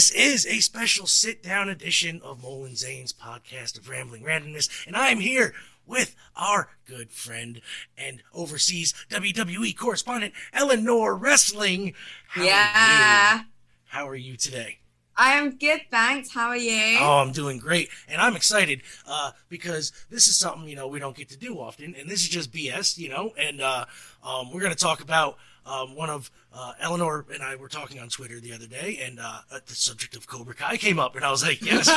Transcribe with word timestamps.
This 0.00 0.12
is 0.12 0.46
a 0.46 0.60
special 0.60 1.06
sit 1.06 1.42
down 1.42 1.68
edition 1.68 2.22
of 2.24 2.42
Molin 2.42 2.74
Zane's 2.74 3.12
podcast 3.12 3.76
of 3.76 3.90
Rambling 3.90 4.22
Randomness, 4.22 4.86
and 4.86 4.96
I'm 4.96 5.20
here 5.20 5.52
with 5.86 6.16
our 6.34 6.70
good 6.86 7.12
friend 7.12 7.60
and 7.98 8.22
overseas 8.32 8.94
WWE 9.10 9.76
correspondent, 9.76 10.32
Eleanor 10.54 11.14
Wrestling. 11.14 11.92
How 12.28 12.42
yeah. 12.42 13.32
Are 13.34 13.36
you? 13.36 13.44
How 13.88 14.08
are 14.08 14.14
you 14.14 14.38
today? 14.38 14.78
I 15.18 15.32
am 15.32 15.58
good, 15.58 15.82
thanks. 15.90 16.32
How 16.32 16.48
are 16.48 16.56
you? 16.56 16.96
Oh, 16.98 17.18
I'm 17.18 17.32
doing 17.32 17.58
great, 17.58 17.90
and 18.08 18.22
I'm 18.22 18.36
excited 18.36 18.80
uh, 19.06 19.32
because 19.50 19.92
this 20.08 20.28
is 20.28 20.38
something 20.38 20.66
you 20.66 20.76
know 20.76 20.88
we 20.88 20.98
don't 20.98 21.14
get 21.14 21.28
to 21.28 21.36
do 21.36 21.60
often, 21.60 21.94
and 21.94 22.08
this 22.08 22.22
is 22.22 22.30
just 22.30 22.52
BS, 22.52 22.96
you 22.96 23.10
know. 23.10 23.34
And 23.38 23.60
uh, 23.60 23.84
um, 24.24 24.50
we're 24.50 24.62
going 24.62 24.72
to 24.72 24.78
talk 24.78 25.02
about 25.02 25.36
um, 25.66 25.94
one 25.94 26.10
of 26.10 26.30
uh, 26.52 26.72
Eleanor 26.80 27.24
and 27.32 27.42
I 27.42 27.56
were 27.56 27.68
talking 27.68 28.00
on 28.00 28.08
Twitter 28.08 28.40
the 28.40 28.52
other 28.52 28.66
day, 28.66 28.98
and 29.02 29.18
uh, 29.20 29.40
the 29.66 29.74
subject 29.74 30.16
of 30.16 30.26
Cobra 30.26 30.54
Kai 30.54 30.76
came 30.76 30.98
up, 30.98 31.14
and 31.16 31.24
I 31.24 31.30
was 31.30 31.42
like, 31.42 31.60
yes. 31.62 31.88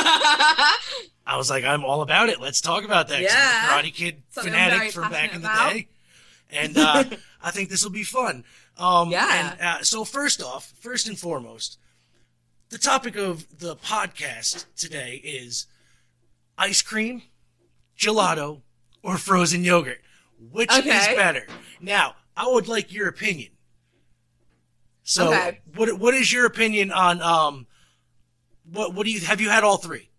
I 1.25 1.37
was 1.37 1.49
like, 1.49 1.63
I'm 1.63 1.83
all 1.85 2.01
about 2.01 2.29
it. 2.29 2.39
Let's 2.41 2.61
talk 2.61 2.83
about 2.83 3.07
that. 3.09 3.21
'cause 3.21 3.31
I'm 3.31 3.37
a 3.37 3.87
Yeah. 3.87 3.89
Karate 3.91 3.93
Kid 3.93 4.23
Something 4.29 4.53
fanatic 4.53 4.91
from 4.91 5.09
back 5.11 5.33
in 5.33 5.41
the 5.41 5.47
passionate 5.47 5.73
day, 5.81 5.87
and 6.51 6.77
uh, 6.77 7.03
I 7.43 7.51
think 7.51 7.69
this 7.69 7.83
will 7.83 7.91
be 7.91 8.03
fun. 8.03 8.43
Um, 8.77 9.09
Yeah. 9.09 9.51
And, 9.53 9.61
uh, 9.61 9.83
so 9.83 10.03
first 10.03 10.41
off, 10.41 10.73
first 10.79 11.07
and 11.07 11.17
foremost, 11.17 11.77
the 12.69 12.77
topic 12.77 13.15
of 13.15 13.59
the 13.59 13.75
podcast 13.75 14.65
today 14.75 15.21
is 15.23 15.67
ice 16.57 16.81
cream, 16.81 17.21
gelato, 17.97 18.61
or 19.01 19.17
frozen 19.17 19.63
yogurt. 19.63 20.01
Which 20.51 20.71
is 20.73 20.83
better? 20.85 21.47
Now, 21.79 22.15
I 22.35 22.47
would 22.47 22.67
like 22.67 22.91
your 22.91 23.07
opinion. 23.07 23.51
So, 25.03 25.29
Okay. 25.33 25.59
what 25.75 25.99
what 25.99 26.13
is 26.13 26.31
your 26.31 26.45
opinion 26.45 26.91
on 26.91 27.21
um, 27.21 27.67
what 28.63 28.93
what 28.93 29.05
do 29.05 29.11
you 29.11 29.19
have 29.21 29.41
you 29.41 29.49
had 29.49 29.63
all 29.63 29.77
three? 29.77 30.09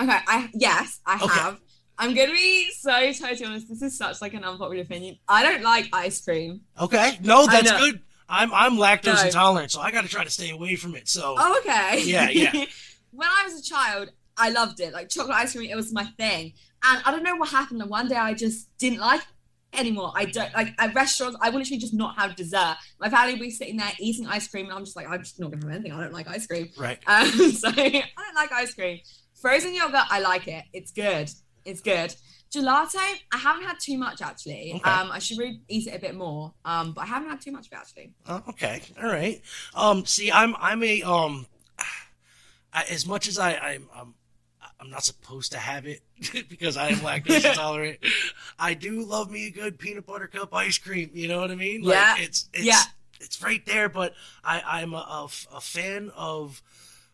Okay, 0.00 0.18
I 0.26 0.48
yes, 0.54 1.00
I 1.06 1.16
Okay. 1.16 1.26
have. 1.26 1.60
I'm 1.98 2.14
gonna 2.14 2.32
be 2.32 2.70
so 2.72 2.90
totally 3.12 3.44
honest. 3.44 3.68
This 3.68 3.82
is 3.82 3.98
such 3.98 4.22
like 4.22 4.32
an 4.32 4.42
unpopular 4.42 4.82
opinion. 4.82 5.18
I 5.28 5.42
don't 5.42 5.62
like 5.62 5.88
ice 5.92 6.20
cream. 6.22 6.62
Okay, 6.80 7.18
no, 7.22 7.46
that's 7.46 7.70
good. 7.72 8.00
I'm 8.26 8.54
I'm 8.54 8.76
lactose 8.76 9.20
No. 9.20 9.26
intolerant, 9.26 9.70
so 9.72 9.80
I 9.80 9.90
got 9.90 10.02
to 10.02 10.08
try 10.08 10.24
to 10.24 10.30
stay 10.30 10.50
away 10.50 10.76
from 10.76 10.94
it. 10.94 11.08
So, 11.08 11.34
Oh, 11.36 11.58
okay. 11.60 12.00
Yeah, 12.04 12.30
yeah. 12.30 12.52
when 13.10 13.28
I 13.28 13.44
was 13.44 13.60
a 13.60 13.62
child, 13.62 14.10
I 14.36 14.48
loved 14.50 14.80
it. 14.80 14.94
Like 14.94 15.10
chocolate 15.10 15.36
ice 15.36 15.54
cream, 15.54 15.68
it 15.70 15.76
was 15.76 15.92
my 15.92 16.04
thing. 16.04 16.54
And 16.82 17.02
I 17.04 17.10
don't 17.10 17.22
know 17.24 17.36
what 17.36 17.50
happened. 17.50 17.82
And 17.82 17.90
one 17.90 18.08
day 18.08 18.14
I 18.16 18.32
just 18.32 18.68
didn't 18.78 19.00
like 19.00 19.20
it 19.20 19.26
anymore. 19.72 20.12
I 20.14 20.24
don't 20.24 20.52
like 20.54 20.74
at 20.78 20.94
restaurants. 20.94 21.36
I 21.40 21.50
will 21.50 21.58
literally 21.58 21.78
just 21.78 21.94
not 21.94 22.18
have 22.18 22.36
dessert. 22.36 22.76
My 22.98 23.08
family 23.08 23.34
will 23.34 23.40
be 23.40 23.50
sitting 23.50 23.76
there 23.76 23.92
eating 23.98 24.26
ice 24.26 24.48
cream, 24.48 24.66
and 24.66 24.74
I'm 24.74 24.84
just 24.84 24.96
like, 24.96 25.08
I'm 25.08 25.20
just 25.20 25.38
not 25.40 25.50
gonna 25.50 25.66
have 25.66 25.74
anything. 25.74 25.92
I 25.92 26.02
don't 26.02 26.12
like 26.12 26.28
ice 26.28 26.46
cream. 26.46 26.68
right. 26.78 26.98
Um, 27.06 27.28
so 27.52 27.68
I 27.68 28.04
don't 28.16 28.34
like 28.34 28.52
ice 28.52 28.74
cream. 28.74 29.00
Frozen 29.40 29.74
yogurt, 29.74 30.04
I 30.10 30.20
like 30.20 30.48
it. 30.48 30.64
It's 30.72 30.92
good. 30.92 31.30
It's 31.64 31.80
good. 31.80 32.14
Gelato, 32.52 32.96
I 33.32 33.38
haven't 33.38 33.62
had 33.64 33.78
too 33.80 33.96
much 33.96 34.20
actually. 34.22 34.72
Okay. 34.74 34.90
Um, 34.90 35.10
I 35.12 35.20
should 35.20 35.38
really 35.38 35.60
eat 35.68 35.86
it 35.86 35.94
a 35.94 35.98
bit 36.00 36.16
more. 36.16 36.52
Um, 36.64 36.92
but 36.92 37.02
I 37.02 37.06
haven't 37.06 37.30
had 37.30 37.40
too 37.40 37.52
much 37.52 37.66
of 37.68 37.72
it 37.72 37.76
actually. 37.76 38.12
Oh, 38.28 38.42
okay, 38.48 38.82
all 39.00 39.08
right. 39.08 39.40
Um, 39.74 40.04
see, 40.04 40.32
I'm 40.32 40.56
I'm 40.58 40.82
a 40.82 41.02
um, 41.02 41.46
I, 42.72 42.84
as 42.90 43.06
much 43.06 43.28
as 43.28 43.38
I 43.38 43.54
I'm, 43.54 43.88
I'm 43.94 44.14
I'm 44.80 44.90
not 44.90 45.04
supposed 45.04 45.52
to 45.52 45.58
have 45.58 45.86
it 45.86 46.00
because 46.48 46.76
I 46.76 46.88
am 46.88 46.96
lactose 46.98 47.44
intolerant. 47.48 47.98
I 48.58 48.74
do 48.74 49.04
love 49.04 49.30
me 49.30 49.46
a 49.46 49.50
good 49.50 49.78
peanut 49.78 50.06
butter 50.06 50.26
cup 50.26 50.54
ice 50.54 50.78
cream. 50.78 51.10
You 51.12 51.28
know 51.28 51.40
what 51.40 51.50
I 51.50 51.54
mean? 51.54 51.82
Like, 51.82 51.94
Yeah. 51.96 52.14
It's 52.18 52.48
it's 52.54 52.64
Yeah. 52.64 52.80
it's 53.20 53.42
right 53.42 53.64
there, 53.66 53.88
but 53.88 54.14
I 54.42 54.62
I'm 54.64 54.94
a 54.94 55.28
fan 55.60 56.10
of 56.16 56.62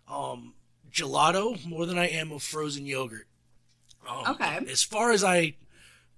um 0.09 0.55
gelato 0.93 1.65
more 1.67 1.87
than 1.87 1.99
I 1.99 2.07
am 2.07 2.31
of 2.33 2.43
frozen 2.43 2.87
yogurt. 2.87 3.27
Um, 4.09 4.25
Okay. 4.35 4.59
As 4.71 4.83
far 4.85 5.11
as 5.11 5.25
I 5.25 5.55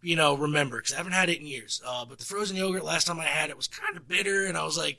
you 0.00 0.14
know, 0.14 0.36
remember 0.36 0.76
because 0.76 0.92
I 0.92 0.98
haven't 0.98 1.12
had 1.12 1.28
it 1.28 1.40
in 1.40 1.46
years. 1.46 1.82
Uh, 1.84 2.04
but 2.04 2.18
the 2.18 2.24
frozen 2.24 2.56
yogurt 2.56 2.84
last 2.84 3.06
time 3.08 3.18
I 3.18 3.24
had 3.24 3.50
it 3.50 3.56
was 3.56 3.66
kind 3.66 3.96
of 3.96 4.06
bitter, 4.06 4.44
and 4.46 4.56
I 4.56 4.64
was 4.64 4.78
like, 4.78 4.98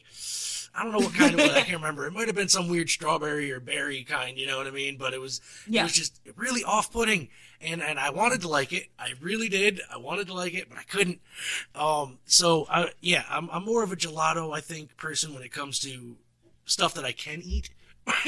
I 0.79 0.83
don't 0.83 0.93
know 0.93 0.99
what 0.99 1.13
kind 1.13 1.33
of 1.33 1.39
it. 1.41 1.51
I 1.51 1.61
can't 1.61 1.81
remember. 1.81 2.07
It 2.07 2.13
might 2.13 2.27
have 2.27 2.35
been 2.35 2.47
some 2.47 2.69
weird 2.69 2.89
strawberry 2.89 3.51
or 3.51 3.59
berry 3.59 4.03
kind. 4.03 4.37
You 4.37 4.47
know 4.47 4.57
what 4.57 4.67
I 4.67 4.71
mean? 4.71 4.95
But 4.97 5.13
it 5.13 5.19
was 5.19 5.41
it 5.67 5.73
was 5.83 5.91
just 5.93 6.21
really 6.37 6.63
off-putting, 6.63 7.27
and 7.59 7.81
and 7.83 7.99
I 7.99 8.11
wanted 8.11 8.41
to 8.41 8.47
like 8.47 8.71
it. 8.71 8.87
I 8.97 9.09
really 9.21 9.49
did. 9.49 9.81
I 9.93 9.97
wanted 9.97 10.27
to 10.27 10.33
like 10.33 10.53
it, 10.53 10.69
but 10.69 10.77
I 10.77 10.83
couldn't. 10.83 11.19
Um, 11.75 12.19
so 12.25 12.65
I, 12.69 12.91
yeah, 13.01 13.23
I'm 13.29 13.49
I'm 13.51 13.65
more 13.65 13.83
of 13.83 13.91
a 13.91 13.97
gelato, 13.97 14.55
I 14.55 14.61
think, 14.61 14.95
person 14.95 15.33
when 15.33 15.43
it 15.43 15.51
comes 15.51 15.79
to 15.79 16.15
stuff 16.65 16.93
that 16.93 17.03
I 17.03 17.11
can 17.11 17.41
eat. 17.43 17.69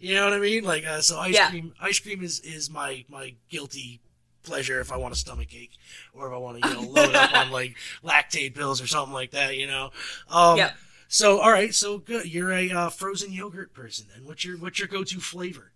you 0.00 0.14
know 0.14 0.24
what 0.24 0.32
I 0.32 0.38
mean? 0.38 0.64
Like 0.64 0.86
uh, 0.86 1.00
so, 1.00 1.18
ice 1.18 1.26
Mm-hmm. 1.26 1.34
Yeah. 1.34 1.50
cream. 1.50 1.74
Ice 1.80 1.98
cream 1.98 2.22
is 2.22 2.40
is 2.40 2.70
my 2.70 3.04
my 3.08 3.34
guilty 3.50 4.00
pleasure 4.42 4.80
if 4.80 4.92
I 4.92 4.96
want 4.96 5.12
a 5.12 5.16
stomach 5.16 5.48
ache 5.54 5.72
or 6.14 6.28
if 6.28 6.32
I 6.32 6.36
want 6.36 6.62
to 6.62 6.68
you 6.68 6.74
know 6.74 6.82
load 6.82 7.14
up 7.14 7.34
on 7.36 7.50
like 7.50 7.74
lactate 8.04 8.54
pills 8.54 8.80
or 8.80 8.86
something 8.86 9.12
like 9.12 9.32
that. 9.32 9.56
You 9.56 9.66
know. 9.66 9.90
Um, 10.30 10.56
Yep. 10.58 10.76
So 11.08 11.40
all 11.40 11.52
right, 11.52 11.74
so 11.74 11.98
good. 11.98 12.32
You're 12.32 12.52
a 12.52 12.70
uh, 12.70 12.90
frozen 12.90 13.32
yogurt 13.32 13.72
person. 13.74 14.06
Then 14.14 14.26
what's 14.26 14.44
your 14.44 14.56
what's 14.58 14.78
your 14.78 14.88
go 14.88 15.04
to 15.04 15.20
flavor? 15.20 15.72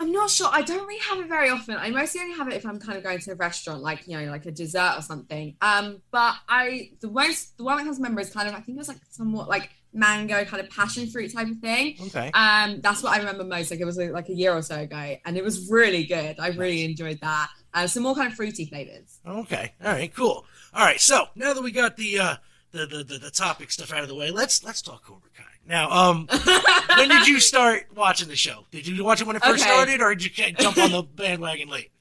I'm 0.00 0.10
not 0.10 0.28
sure. 0.28 0.48
I 0.50 0.62
don't 0.62 0.86
really 0.86 1.00
have 1.00 1.20
it 1.20 1.28
very 1.28 1.48
often. 1.50 1.76
I 1.76 1.90
mostly 1.90 2.20
only 2.20 2.36
have 2.36 2.48
it 2.48 2.54
if 2.54 2.66
I'm 2.66 2.80
kind 2.80 2.98
of 2.98 3.04
going 3.04 3.20
to 3.20 3.30
a 3.30 3.34
restaurant, 3.36 3.80
like 3.80 4.06
you 4.08 4.18
know, 4.18 4.30
like 4.30 4.44
a 4.44 4.50
dessert 4.50 4.94
or 4.98 5.02
something. 5.02 5.56
Um, 5.60 6.02
but 6.10 6.34
I 6.48 6.90
the 7.00 7.08
most 7.08 7.56
the 7.56 7.64
one 7.64 7.76
that 7.76 7.84
comes 7.84 7.98
to 7.98 8.02
remember 8.02 8.20
is 8.20 8.30
kind 8.30 8.48
of 8.48 8.54
I 8.54 8.60
think 8.60 8.76
it 8.76 8.78
was 8.78 8.88
like 8.88 8.98
somewhat 9.10 9.48
like 9.48 9.70
mango 9.92 10.44
kind 10.44 10.60
of 10.62 10.68
passion 10.68 11.06
fruit 11.06 11.32
type 11.32 11.48
of 11.48 11.58
thing. 11.58 11.96
Okay. 12.06 12.32
Um, 12.34 12.80
that's 12.80 13.02
what 13.02 13.12
I 13.12 13.18
remember 13.18 13.44
most. 13.44 13.70
Like 13.70 13.80
it 13.80 13.84
was 13.84 13.96
like 13.96 14.28
a 14.28 14.34
year 14.34 14.52
or 14.52 14.62
so 14.62 14.80
ago, 14.80 15.16
and 15.24 15.36
it 15.36 15.44
was 15.44 15.70
really 15.70 16.04
good. 16.04 16.40
I 16.40 16.48
really 16.48 16.84
enjoyed 16.84 17.20
that. 17.20 17.48
Uh, 17.72 17.86
some 17.86 18.02
more 18.02 18.14
kind 18.14 18.28
of 18.28 18.34
fruity 18.34 18.66
flavors. 18.66 19.20
Okay. 19.26 19.72
All 19.82 19.92
right. 19.92 20.12
Cool. 20.12 20.44
All 20.74 20.84
right. 20.84 21.00
So 21.00 21.26
now 21.36 21.54
that 21.54 21.62
we 21.62 21.70
got 21.70 21.96
the 21.96 22.18
uh, 22.18 22.36
the, 22.74 22.86
the 22.86 23.04
the 23.04 23.18
the 23.18 23.30
topic 23.30 23.70
stuff 23.70 23.92
out 23.92 24.02
of 24.02 24.08
the 24.08 24.14
way, 24.14 24.30
let's 24.30 24.64
let's 24.64 24.82
talk 24.82 25.04
Cobra 25.04 25.30
Kai. 25.36 25.44
Now, 25.66 25.90
um, 25.90 26.26
when 26.98 27.08
did 27.08 27.26
you 27.26 27.40
start 27.40 27.86
watching 27.94 28.28
the 28.28 28.36
show? 28.36 28.66
Did 28.70 28.86
you 28.86 29.02
watch 29.02 29.20
it 29.20 29.26
when 29.26 29.36
it 29.36 29.42
first 29.42 29.62
Okay. 29.64 29.72
started, 29.72 30.02
or 30.02 30.14
did 30.14 30.36
you 30.36 30.52
jump 30.52 30.76
on 30.78 30.90
the 30.90 31.02
bandwagon 31.02 31.68
late? 31.68 31.90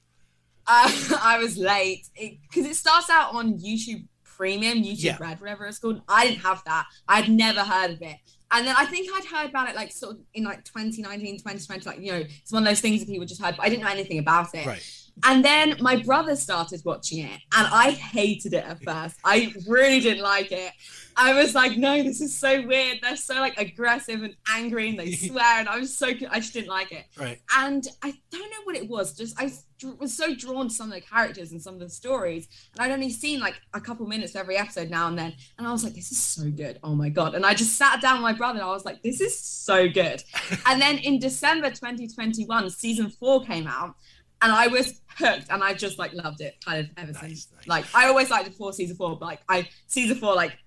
Uh, 0.65 0.89
I 1.21 1.39
was 1.39 1.57
late 1.57 2.07
because 2.17 2.65
it, 2.65 2.75
starts 2.77 3.09
out 3.09 3.33
on 3.35 3.59
YouTube 3.59 4.05
Premium, 4.23 4.81
YouTube 4.81 5.03
Yeah. 5.03 5.17
Red, 5.19 5.41
whatever 5.41 5.65
it's 5.65 5.77
called. 5.77 6.01
I 6.07 6.25
didn't 6.25 6.39
have 6.39 6.63
that. 6.63 6.85
I'd 7.05 7.27
never 7.27 7.59
heard 7.59 7.91
of 7.91 8.01
it. 8.01 8.15
And 8.49 8.65
then 8.65 8.73
I 8.77 8.85
think 8.85 9.09
I'd 9.13 9.25
heard 9.25 9.49
about 9.49 9.67
it 9.69 9.75
like 9.75 9.91
sort 9.91 10.13
of 10.13 10.21
in 10.33 10.45
like 10.45 10.63
2019, 10.63 11.39
2020, 11.39 11.85
like, 11.85 11.99
you 11.99 12.13
know, 12.13 12.19
it's 12.19 12.53
one 12.53 12.63
of 12.63 12.69
those 12.69 12.79
things 12.79 13.01
that 13.01 13.09
people 13.09 13.25
just 13.25 13.41
heard, 13.41 13.57
but 13.57 13.65
I 13.65 13.67
didn't 13.67 13.83
know 13.83 13.91
anything 13.91 14.19
about 14.19 14.55
it. 14.55 14.65
Right. 14.65 15.02
And 15.25 15.43
then 15.43 15.75
my 15.79 15.97
brother 16.03 16.35
started 16.35 16.81
watching 16.83 17.19
it 17.19 17.39
and 17.55 17.67
I 17.71 17.91
hated 17.91 18.53
it 18.53 18.65
at 18.65 18.83
first. 18.83 19.17
I 19.23 19.53
really 19.67 19.99
didn't 19.99 20.23
like 20.23 20.51
it. 20.51 20.71
I 21.15 21.33
was 21.33 21.53
like, 21.53 21.77
no, 21.77 22.01
this 22.01 22.21
is 22.21 22.35
so 22.37 22.65
weird. 22.65 22.97
They're 23.01 23.15
so 23.15 23.35
like 23.35 23.57
aggressive 23.59 24.23
and 24.23 24.35
angry 24.49 24.89
and 24.89 24.99
they 24.99 25.11
swear. 25.27 25.59
And 25.59 25.69
I 25.69 25.77
was 25.79 25.95
so, 25.97 26.07
I 26.29 26.39
just 26.39 26.53
didn't 26.53 26.69
like 26.69 26.91
it 26.91 27.05
Right. 27.17 27.39
and 27.57 27.87
I 28.01 28.13
don't 28.31 28.49
know 28.49 28.63
what 28.63 28.75
it 28.75 28.89
was. 28.89 29.13
Just 29.15 29.39
I 29.39 29.51
was 29.99 30.15
so 30.15 30.33
drawn 30.33 30.69
to 30.69 30.73
some 30.73 30.87
of 30.87 30.93
the 30.95 31.01
characters 31.01 31.51
and 31.51 31.61
some 31.61 31.73
of 31.75 31.79
the 31.81 31.89
stories, 31.89 32.47
and 32.73 32.81
I'd 32.81 32.91
only 32.93 33.09
seen 33.09 33.39
like 33.41 33.55
a 33.73 33.81
couple 33.81 34.05
minutes 34.07 34.33
of 34.33 34.39
every 34.39 34.55
episode 34.57 34.89
now 34.89 35.07
and 35.09 35.17
then, 35.19 35.33
and 35.57 35.67
I 35.67 35.71
was 35.73 35.83
like, 35.83 35.93
"This 35.93 36.09
is 36.11 36.21
so 36.21 36.49
good! 36.49 36.79
Oh 36.83 36.95
my 36.95 37.09
god!" 37.09 37.35
And 37.35 37.45
I 37.45 37.53
just 37.53 37.77
sat 37.77 38.01
down 38.01 38.15
with 38.15 38.21
my 38.23 38.31
brother, 38.33 38.59
and 38.59 38.67
I 38.67 38.71
was 38.71 38.85
like, 38.85 39.01
"This 39.03 39.19
is 39.19 39.37
so 39.37 39.89
good!" 39.89 40.23
and 40.67 40.81
then 40.81 40.99
in 40.99 41.19
December 41.19 41.69
2021, 41.69 42.69
season 42.69 43.09
four 43.09 43.43
came 43.43 43.67
out, 43.67 43.95
and 44.41 44.51
I 44.53 44.67
was 44.67 45.01
hooked, 45.17 45.47
and 45.49 45.63
I 45.63 45.73
just 45.73 45.97
like 45.99 46.13
loved 46.13 46.41
it, 46.41 46.55
kind 46.65 46.79
of 46.79 46.89
ever 46.97 47.11
Nice, 47.11 47.19
since. 47.21 47.47
nice. 47.57 47.67
Like 47.67 47.85
I 47.95 48.07
always 48.07 48.29
liked 48.29 48.47
it 48.47 48.51
before 48.51 48.73
season 48.73 48.95
four, 48.95 49.17
but 49.17 49.25
like 49.25 49.41
I 49.49 49.67
season 49.87 50.17
four 50.17 50.35
like 50.35 50.57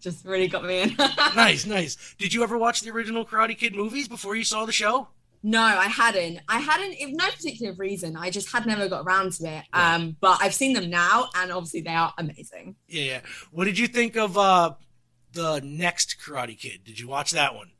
just 0.00 0.24
really 0.24 0.48
got 0.48 0.64
me 0.64 0.82
in. 0.82 0.96
nice, 1.36 1.64
nice. 1.66 2.14
Did 2.18 2.34
you 2.34 2.42
ever 2.42 2.58
watch 2.58 2.82
the 2.82 2.90
original 2.90 3.24
Karate 3.24 3.56
Kid 3.56 3.74
movies 3.74 4.06
before 4.08 4.36
you 4.36 4.44
saw 4.44 4.66
the 4.66 4.72
show? 4.72 5.08
No, 5.46 5.60
I 5.60 5.86
hadn't. 5.88 6.40
I 6.48 6.58
hadn't. 6.58 6.94
If 6.94 7.10
no 7.10 7.26
particular 7.26 7.74
reason, 7.74 8.16
I 8.16 8.30
just 8.30 8.50
had 8.50 8.64
never 8.66 8.88
got 8.88 9.04
around 9.04 9.32
to 9.32 9.44
it. 9.46 9.64
Yeah. 9.74 9.94
Um, 9.94 10.16
but 10.20 10.38
I've 10.40 10.54
seen 10.54 10.72
them 10.72 10.88
now, 10.88 11.28
and 11.36 11.52
obviously 11.52 11.82
they 11.82 11.94
are 11.94 12.14
amazing. 12.16 12.76
Yeah, 12.88 13.02
yeah. 13.02 13.20
What 13.50 13.64
did 13.66 13.78
you 13.78 13.86
think 13.86 14.16
of 14.16 14.38
uh 14.38 14.72
the 15.32 15.60
next 15.62 16.16
Karate 16.24 16.58
Kid? 16.58 16.84
Did 16.84 16.98
you 16.98 17.08
watch 17.08 17.32
that 17.32 17.54
one? 17.54 17.72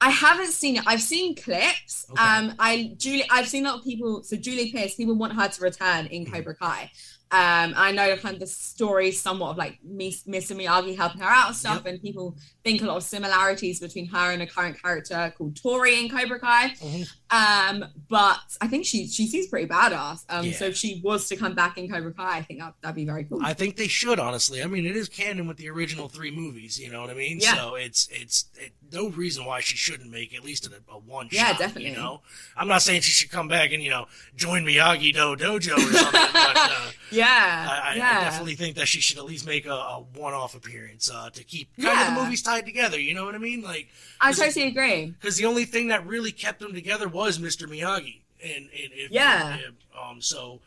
I 0.00 0.10
haven't 0.10 0.52
seen 0.52 0.76
it. 0.76 0.84
I've 0.86 1.02
seen 1.02 1.34
clips. 1.34 2.06
Okay. 2.10 2.22
Um, 2.22 2.54
I 2.58 2.94
Julie, 2.98 3.24
I've 3.30 3.48
seen 3.48 3.66
a 3.66 3.70
lot 3.70 3.78
of 3.80 3.84
people. 3.84 4.22
So 4.22 4.36
Julie 4.36 4.70
Pierce, 4.70 4.94
people 4.94 5.16
want 5.16 5.32
her 5.34 5.48
to 5.48 5.60
return 5.62 6.06
in 6.06 6.24
Mhm. 6.24 6.32
Cobra 6.32 6.54
Kai. 6.54 6.90
Um, 7.30 7.74
I 7.76 7.92
know 7.92 8.16
kind 8.16 8.34
of 8.34 8.40
the 8.40 8.46
story 8.46 9.10
somewhat 9.12 9.50
of 9.50 9.56
like 9.58 9.78
Miss 9.84 10.22
Mr. 10.24 10.56
Miyagi 10.56 10.96
helping 10.96 11.20
her 11.20 11.28
out 11.28 11.48
and 11.48 11.56
stuff, 11.56 11.84
and 11.84 12.00
people 12.00 12.36
think 12.64 12.80
a 12.80 12.86
lot 12.86 12.96
of 12.96 13.02
similarities 13.02 13.80
between 13.80 14.06
her 14.06 14.30
and 14.32 14.40
a 14.40 14.46
current 14.46 14.80
character 14.80 15.34
called 15.36 15.54
Tori 15.60 16.00
in 16.00 16.08
Cobra 16.08 16.38
Kai. 16.40 16.70
Mhm. 16.70 17.10
Um, 17.30 17.84
but 18.08 18.38
I 18.60 18.68
think 18.68 18.86
she 18.86 19.06
she 19.06 19.26
seems 19.26 19.46
pretty 19.48 19.68
badass. 19.68 20.24
Um, 20.30 20.46
Yeah. 20.46 20.52
so 20.56 20.64
if 20.66 20.76
she 20.76 21.00
was 21.04 21.28
to 21.28 21.36
come 21.36 21.54
back 21.54 21.76
in 21.76 21.88
Cobra 21.90 22.12
Kai, 22.12 22.38
I 22.38 22.42
think 22.42 22.60
that 22.60 22.74
that'd 22.80 22.96
be 22.96 23.04
very 23.04 23.24
cool. 23.24 23.40
I 23.42 23.52
think 23.52 23.76
they 23.76 23.88
should 23.88 24.18
honestly. 24.18 24.62
I 24.62 24.66
mean, 24.66 24.86
it 24.86 24.96
is 24.96 25.08
canon 25.10 25.46
with 25.46 25.58
the 25.58 25.68
original 25.68 26.08
three 26.08 26.30
movies. 26.30 26.78
You 26.80 26.90
know 26.90 27.00
what 27.02 27.10
I 27.10 27.14
mean? 27.14 27.38
Yeah. 27.40 27.54
So 27.56 27.74
it's 27.74 28.08
it's 28.10 28.46
it, 28.56 28.72
no 28.90 29.10
reason 29.10 29.44
why 29.44 29.60
she 29.60 29.76
shouldn't 29.76 30.10
make 30.10 30.34
at 30.34 30.42
least 30.42 30.66
a, 30.66 30.70
a 30.90 30.98
one 30.98 31.28
Yeah, 31.30 31.48
shot. 31.48 31.58
definitely. 31.58 31.90
You 31.90 31.96
know, 31.96 32.22
I'm 32.56 32.68
not 32.68 32.80
saying 32.82 33.02
she 33.02 33.10
should 33.12 33.30
come 33.30 33.46
back 33.48 33.72
and 33.72 33.82
you 33.82 33.90
know 33.90 34.06
join 34.34 34.64
Miyagi 34.64 35.12
Do 35.12 35.36
Dojo 35.36 35.76
or 35.76 35.80
something, 35.80 36.12
but 36.32 36.56
uh, 36.56 36.90
yeah, 37.10 37.68
I, 37.84 37.94
yeah. 37.96 38.18
I 38.20 38.24
definitely 38.24 38.54
think 38.54 38.76
that 38.76 38.88
she 38.88 39.00
should 39.00 39.18
at 39.18 39.24
least 39.26 39.46
make 39.46 39.66
a, 39.66 39.70
a 39.72 40.04
one-off 40.14 40.54
appearance 40.54 41.10
uh, 41.10 41.28
to 41.30 41.44
keep 41.44 41.68
kind 41.80 42.00
of 42.08 42.14
the 42.14 42.22
movies 42.22 42.42
tied 42.42 42.64
together. 42.64 42.98
You 42.98 43.14
know 43.14 43.26
what 43.26 43.34
I 43.34 43.38
mean? 43.38 43.60
Like 43.62 43.88
I 44.20 44.32
totally 44.32 44.66
agree. 44.68 45.06
because 45.20 45.36
the 45.36 45.44
only 45.44 45.66
thing 45.66 45.88
that 45.88 46.06
really 46.06 46.32
kept 46.32 46.60
them 46.60 46.72
together 46.72 47.06
was 47.18 47.38
Mr. 47.38 47.68
Miyagi, 47.68 48.20
and, 48.42 48.64
and 48.70 48.90
if, 48.92 49.10
Yeah. 49.10 49.58
um, 50.00 50.22
so 50.22 50.60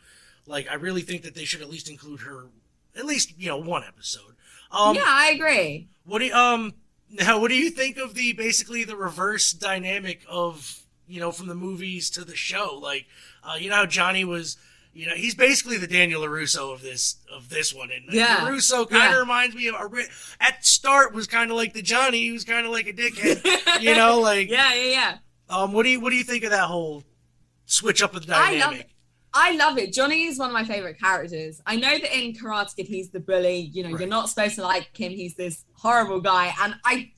like 0.46 0.68
I 0.70 0.74
really 0.74 1.02
think 1.02 1.22
that 1.22 1.34
they 1.34 1.44
should 1.44 1.62
at 1.62 1.70
least 1.70 1.88
include 1.88 2.20
her, 2.20 2.46
at 2.96 3.04
least 3.06 3.32
you 3.38 3.48
know 3.48 3.56
one 3.56 3.84
episode. 3.84 4.34
Um, 4.70 4.94
yeah, 4.96 5.04
I 5.06 5.30
agree. 5.34 5.88
What 6.04 6.18
do 6.20 6.26
you, 6.26 6.34
um 6.34 6.74
now? 7.10 7.38
What 7.40 7.48
do 7.50 7.56
you 7.56 7.70
think 7.70 7.96
of 7.96 8.14
the 8.14 8.32
basically 8.32 8.84
the 8.84 8.96
reverse 8.96 9.52
dynamic 9.52 10.20
of 10.28 10.80
you 11.08 11.20
know 11.20 11.32
from 11.32 11.46
the 11.48 11.54
movies 11.54 12.10
to 12.10 12.24
the 12.24 12.36
show? 12.36 12.78
Like, 12.80 13.06
uh, 13.44 13.56
you 13.58 13.70
know 13.70 13.76
how 13.76 13.86
Johnny 13.86 14.24
was. 14.24 14.56
You 14.94 15.06
know, 15.06 15.14
he's 15.14 15.34
basically 15.34 15.78
the 15.78 15.86
Daniel 15.86 16.20
LaRusso 16.20 16.70
of 16.70 16.82
this 16.82 17.16
of 17.34 17.48
this 17.48 17.72
one, 17.72 17.90
and 17.90 18.04
Yeah. 18.12 18.40
LaRusso 18.40 18.86
kind 18.90 19.06
of 19.06 19.12
Yeah. 19.12 19.20
reminds 19.20 19.56
me 19.56 19.66
of 19.68 19.74
a 19.76 20.02
at 20.38 20.66
start 20.66 21.14
was 21.14 21.26
kind 21.26 21.50
of 21.50 21.56
like 21.56 21.72
the 21.72 21.80
Johnny, 21.80 22.20
he 22.24 22.30
was 22.32 22.44
kind 22.44 22.66
of 22.66 22.72
like 22.72 22.86
a 22.86 22.92
dickhead, 22.92 23.40
you 23.80 23.94
know, 23.94 24.20
like 24.20 24.50
yeah, 24.50 24.74
yeah, 24.74 24.90
yeah. 24.90 25.18
Um, 25.52 25.72
what 25.72 25.84
do 25.84 25.90
you 25.90 26.00
what 26.00 26.10
do 26.10 26.16
you 26.16 26.24
think 26.24 26.44
of 26.44 26.50
that 26.50 26.64
whole 26.64 27.04
switch 27.66 28.02
up 28.02 28.14
of 28.14 28.26
the 28.26 28.34
I 28.36 28.52
dynamic? 28.52 28.64
love 28.66 28.74
it. 28.80 28.88
I 29.34 29.56
love 29.56 29.78
it. 29.78 29.92
Johnny 29.94 30.24
is 30.24 30.38
one 30.38 30.48
of 30.50 30.52
my 30.54 30.64
favorite 30.64 30.98
characters. 31.00 31.60
I 31.66 31.76
know 31.76 31.96
that 31.98 32.14
in 32.18 32.34
Karate 32.34 32.76
Kid 32.76 32.86
he's 32.86 33.08
the 33.10 33.20
bully. 33.20 33.70
You 33.72 33.82
know, 33.84 33.90
Right. 33.92 34.00
you're 34.00 34.08
not 34.08 34.28
supposed 34.28 34.56
to 34.56 34.62
like 34.62 34.94
him. 34.94 35.10
He's 35.12 35.34
this 35.36 35.64
horrible 35.74 36.20
guy. 36.20 36.52
And 36.60 36.74
I, 36.84 37.12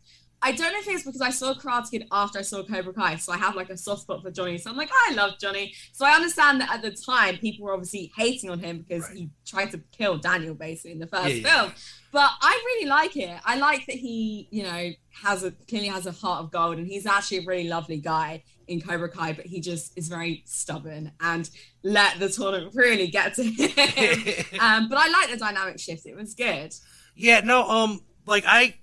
I 0.46 0.52
don't 0.52 0.72
know 0.72 0.78
if 0.78 0.86
it's 0.88 1.04
because 1.04 1.22
I 1.22 1.30
saw 1.30 1.54
Karate 1.54 1.90
Kid 1.90 2.06
after 2.12 2.38
I 2.38 2.42
saw 2.42 2.62
Cobra 2.62 2.92
Kai, 2.92 3.16
so 3.16 3.32
I 3.32 3.38
have 3.38 3.56
like 3.56 3.70
a 3.70 3.76
soft 3.78 4.02
spot 4.02 4.22
for 4.22 4.30
Johnny. 4.30 4.58
So 4.58 4.70
I'm 4.70 4.76
like, 4.76 4.90
I 5.08 5.14
love 5.14 5.38
Johnny. 5.40 5.72
So 5.92 6.04
I 6.04 6.10
understand 6.12 6.60
that 6.60 6.70
at 6.70 6.82
the 6.82 6.90
time 6.90 7.38
people 7.38 7.64
were 7.64 7.72
obviously 7.72 8.12
hating 8.16 8.50
on 8.50 8.58
him 8.58 8.84
because 8.86 9.04
Right. 9.08 9.16
he 9.16 9.30
tried 9.46 9.70
to 9.70 9.78
kill 9.90 10.18
Daniel 10.18 10.54
basically 10.54 10.92
in 10.92 10.98
the 10.98 11.06
first 11.06 11.28
Yeah, 11.30 11.34
yeah. 11.36 11.60
film. 11.62 11.72
But 12.12 12.30
I 12.42 12.60
really 12.66 12.86
like 12.88 13.16
it. 13.16 13.40
I 13.44 13.56
like 13.56 13.86
that 13.86 13.96
he, 13.96 14.46
you 14.50 14.64
know, 14.64 14.90
has 15.22 15.42
a 15.44 15.50
clearly 15.50 15.88
has 15.88 16.04
a 16.06 16.12
heart 16.12 16.44
of 16.44 16.50
gold, 16.52 16.76
and 16.76 16.86
he's 16.86 17.06
actually 17.06 17.38
a 17.38 17.46
really 17.46 17.66
lovely 17.68 17.96
guy 17.98 18.44
in 18.68 18.80
Cobra 18.82 19.08
Kai. 19.08 19.32
But 19.32 19.46
he 19.46 19.60
just 19.60 19.96
is 19.96 20.08
very 20.08 20.42
stubborn 20.46 21.12
and 21.20 21.48
let 21.82 22.20
the 22.20 22.28
tournament 22.28 22.72
really 22.74 23.06
get 23.08 23.34
to 23.36 23.42
him. 23.44 23.70
um, 24.60 24.88
but 24.90 24.98
I 24.98 25.08
like 25.08 25.30
the 25.30 25.38
dynamic 25.38 25.80
shift. 25.80 26.04
It 26.06 26.14
was 26.16 26.34
good. 26.34 26.74
Yeah, 27.16 27.40
no, 27.40 27.66
um, 27.68 28.00
like 28.26 28.44
I, 28.46 28.74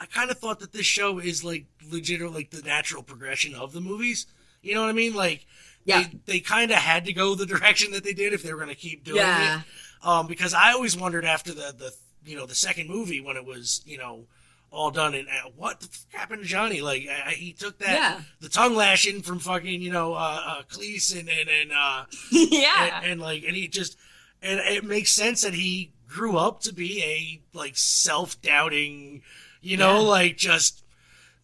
I 0.00 0.06
kind 0.06 0.30
of 0.30 0.38
thought 0.38 0.60
that 0.60 0.72
this 0.72 0.86
show 0.86 1.18
is 1.18 1.42
like 1.44 1.66
legit, 1.90 2.20
like 2.32 2.50
the 2.50 2.62
natural 2.62 3.02
progression 3.02 3.54
of 3.54 3.72
the 3.72 3.80
movies. 3.80 4.26
You 4.62 4.74
know 4.74 4.82
what 4.82 4.88
I 4.90 4.92
mean? 4.92 5.14
Like, 5.14 5.46
Yeah. 5.84 6.04
they, 6.04 6.18
they 6.34 6.40
kind 6.40 6.70
of 6.70 6.78
had 6.78 7.04
to 7.06 7.12
go 7.12 7.34
the 7.34 7.46
direction 7.54 7.92
that 7.92 8.04
they 8.04 8.12
did 8.14 8.32
if 8.32 8.42
they 8.42 8.52
were 8.52 8.58
going 8.60 8.68
to 8.74 8.74
keep 8.80 9.04
doing 9.04 9.18
Yeah. 9.18 9.60
it. 9.60 10.06
Um, 10.06 10.26
because 10.26 10.54
I 10.54 10.72
always 10.72 10.96
wondered 10.96 11.24
after 11.24 11.52
the 11.52 11.74
the 11.76 11.94
you 12.26 12.36
know 12.36 12.46
the 12.46 12.54
second 12.54 12.88
movie 12.88 13.20
when 13.20 13.36
it 13.36 13.44
was 13.44 13.82
you 13.86 13.98
know 13.98 14.24
all 14.70 14.90
done 14.90 15.14
and 15.14 15.28
uh, 15.28 15.50
what 15.56 15.80
the 15.80 15.86
fuck 15.86 16.12
happened 16.20 16.42
to 16.42 16.48
Johnny? 16.48 16.80
Like 16.82 17.06
I, 17.08 17.30
I- 17.30 17.34
he 17.34 17.52
took 17.52 17.78
that 17.78 17.94
Yeah. 17.96 18.20
the 18.40 18.48
tongue 18.48 18.74
lashing 18.76 19.22
from 19.22 19.38
fucking 19.38 19.80
you 19.82 19.90
know 19.92 20.14
uh, 20.14 20.40
uh 20.46 20.62
Kreese 20.70 21.18
and 21.18 21.28
and 21.28 21.48
and 21.48 21.72
uh 21.72 22.04
yeah. 22.32 23.00
and, 23.02 23.12
and 23.12 23.20
like 23.20 23.44
and 23.44 23.56
he 23.56 23.66
just 23.68 23.96
and 24.42 24.60
it 24.60 24.84
makes 24.84 25.10
sense 25.12 25.42
that 25.42 25.54
he 25.54 25.92
grew 26.06 26.36
up 26.36 26.60
to 26.60 26.72
be 26.74 27.02
a 27.02 27.56
like 27.56 27.76
self-doubting 27.76 29.22
you 29.64 29.76
know 29.76 29.94
Yeah. 30.02 30.08
like 30.08 30.36
just 30.36 30.84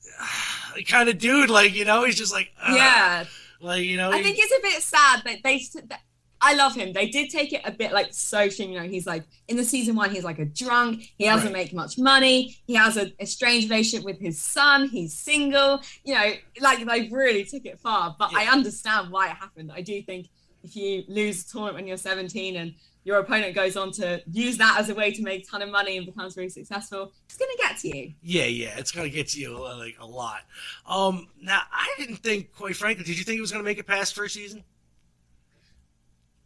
kind 0.88 1.08
of 1.08 1.18
dude 1.18 1.50
like 1.50 1.74
you 1.74 1.84
know 1.84 2.04
he's 2.04 2.16
just 2.16 2.32
like 2.32 2.50
uh, 2.62 2.74
yeah. 2.76 3.24
like 3.60 3.82
you 3.84 3.96
know 3.96 4.10
I 4.10 4.18
he- 4.18 4.22
think 4.24 4.36
it's 4.40 4.52
a 4.58 4.62
bit 4.62 4.82
sad 4.82 5.22
that 5.24 5.38
they. 5.42 5.62
That, 5.88 6.00
I 6.42 6.54
love 6.54 6.74
him. 6.74 6.94
They 6.94 7.06
did 7.10 7.28
take 7.28 7.52
it 7.52 7.60
a 7.66 7.70
bit 7.70 7.92
like 7.92 8.14
social. 8.14 8.64
You 8.66 8.80
know, 8.80 8.88
he's 8.88 9.06
like 9.06 9.24
in 9.48 9.58
the 9.58 9.64
season 9.64 9.94
one, 9.94 10.10
he's 10.10 10.24
like 10.24 10.38
a 10.38 10.46
drunk. 10.46 11.02
He 11.18 11.26
doesn't 11.26 11.48
Right. 11.52 11.64
make 11.64 11.74
much 11.74 11.98
money. 11.98 12.56
He 12.66 12.72
has 12.76 12.96
a, 12.96 13.12
a 13.20 13.26
strange 13.26 13.64
relationship 13.64 14.06
with 14.06 14.18
his 14.18 14.42
son. 14.42 14.88
He's 14.88 15.12
single. 15.18 15.82
You 16.02 16.14
know, 16.14 16.32
like 16.62 16.86
they 16.86 17.08
really 17.10 17.44
took 17.44 17.66
it 17.66 17.78
far. 17.78 18.16
But 18.18 18.32
I 18.34 18.46
understand 18.46 19.10
why 19.10 19.26
it 19.28 19.36
happened. 19.36 19.70
I 19.74 19.82
do 19.82 20.00
think 20.00 20.28
if 20.62 20.74
you 20.74 21.04
lose 21.08 21.44
a 21.44 21.48
tournament 21.50 21.74
when 21.76 21.86
you're 21.86 21.98
17 21.98 22.56
and 22.56 22.74
your 23.04 23.18
opponent 23.18 23.54
goes 23.54 23.76
on 23.76 23.90
to 23.92 24.22
use 24.30 24.58
that 24.58 24.76
as 24.78 24.88
a 24.90 24.94
way 24.94 25.10
to 25.10 25.22
make 25.22 25.42
a 25.44 25.46
ton 25.46 25.62
of 25.62 25.70
money 25.70 25.96
and 25.96 26.06
becomes 26.06 26.34
very 26.34 26.48
successful, 26.50 27.12
it's 27.24 27.36
gonna 27.38 27.50
get 27.58 27.78
to 27.78 27.96
you. 27.96 28.12
yeah 28.22 28.44
yeah 28.44 28.78
it's 28.78 28.92
gonna 28.92 29.08
get 29.08 29.28
to 29.28 29.40
you 29.40 29.56
uh, 29.64 29.76
like 29.76 29.96
a 30.00 30.06
lot 30.06 30.40
um 30.86 31.28
now 31.40 31.60
i 31.72 31.92
didn't 31.98 32.16
think 32.16 32.52
quite 32.52 32.76
frankly 32.76 33.04
did 33.04 33.16
you 33.18 33.24
think 33.24 33.38
it 33.38 33.40
was 33.40 33.50
gonna 33.52 33.64
make 33.64 33.78
it 33.78 33.86
past 33.86 34.14
first 34.14 34.34
season 34.34 34.62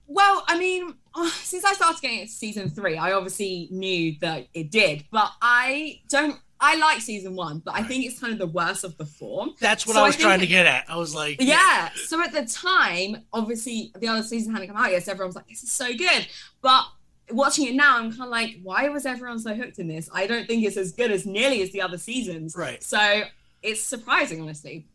Well, 0.06 0.44
I 0.46 0.58
mean, 0.58 0.94
uh, 1.14 1.30
since 1.30 1.64
I 1.64 1.72
started 1.72 2.00
getting 2.02 2.20
into 2.20 2.32
season 2.32 2.68
three, 2.68 2.96
I 2.98 3.12
obviously 3.12 3.68
knew 3.70 4.14
that 4.20 4.48
it 4.52 4.70
did, 4.70 5.04
but 5.10 5.30
I 5.40 6.00
don't. 6.10 6.38
I 6.60 6.76
like 6.76 7.00
season 7.00 7.34
one, 7.36 7.58
but 7.58 7.74
I 7.74 7.82
think 7.82 8.04
it's 8.06 8.18
kind 8.18 8.32
of 8.32 8.38
the 8.38 8.46
worst 8.46 8.84
of 8.84 8.96
the 8.96 9.04
four. 9.04 9.48
that's 9.60 9.86
what 9.86 9.94
So 9.94 10.00
i 10.00 10.04
I 10.04 10.06
was 10.06 10.16
think- 10.16 10.24
trying 10.24 10.40
to 10.40 10.46
get 10.46 10.66
at 10.66 10.84
i 10.88 10.96
was 10.96 11.14
like 11.14 11.40
Yeah. 11.40 11.90
So 12.06 12.22
at 12.22 12.32
the 12.32 12.46
time, 12.46 13.24
obviously, 13.32 13.92
the 13.98 14.08
other 14.08 14.22
season 14.22 14.52
hadn't 14.54 14.68
come 14.68 14.76
out 14.76 14.90
yet. 14.90 15.02
So 15.04 15.12
everyone's 15.12 15.36
like, 15.36 15.48
"This 15.48 15.62
is 15.62 15.72
so 15.72 15.92
good," 15.94 16.26
but 16.62 16.84
watching 17.30 17.66
it 17.66 17.74
now, 17.74 17.98
I'm 17.98 18.10
kind 18.10 18.22
of 18.24 18.28
like, 18.30 18.56
"Why 18.62 18.88
was 18.88 19.04
everyone 19.04 19.38
so 19.40 19.54
hooked 19.54 19.78
in 19.78 19.88
this?" 19.88 20.08
I 20.14 20.26
don't 20.26 20.46
think 20.46 20.64
it's 20.64 20.76
as 20.76 20.92
good 20.92 21.10
as 21.10 21.26
nearly 21.26 21.60
as 21.62 21.70
the 21.72 21.82
other 21.82 21.98
seasons. 21.98 22.54
right 22.56 22.82
So 22.82 23.22
it's 23.62 23.82
surprising, 23.82 24.40
honestly. 24.40 24.86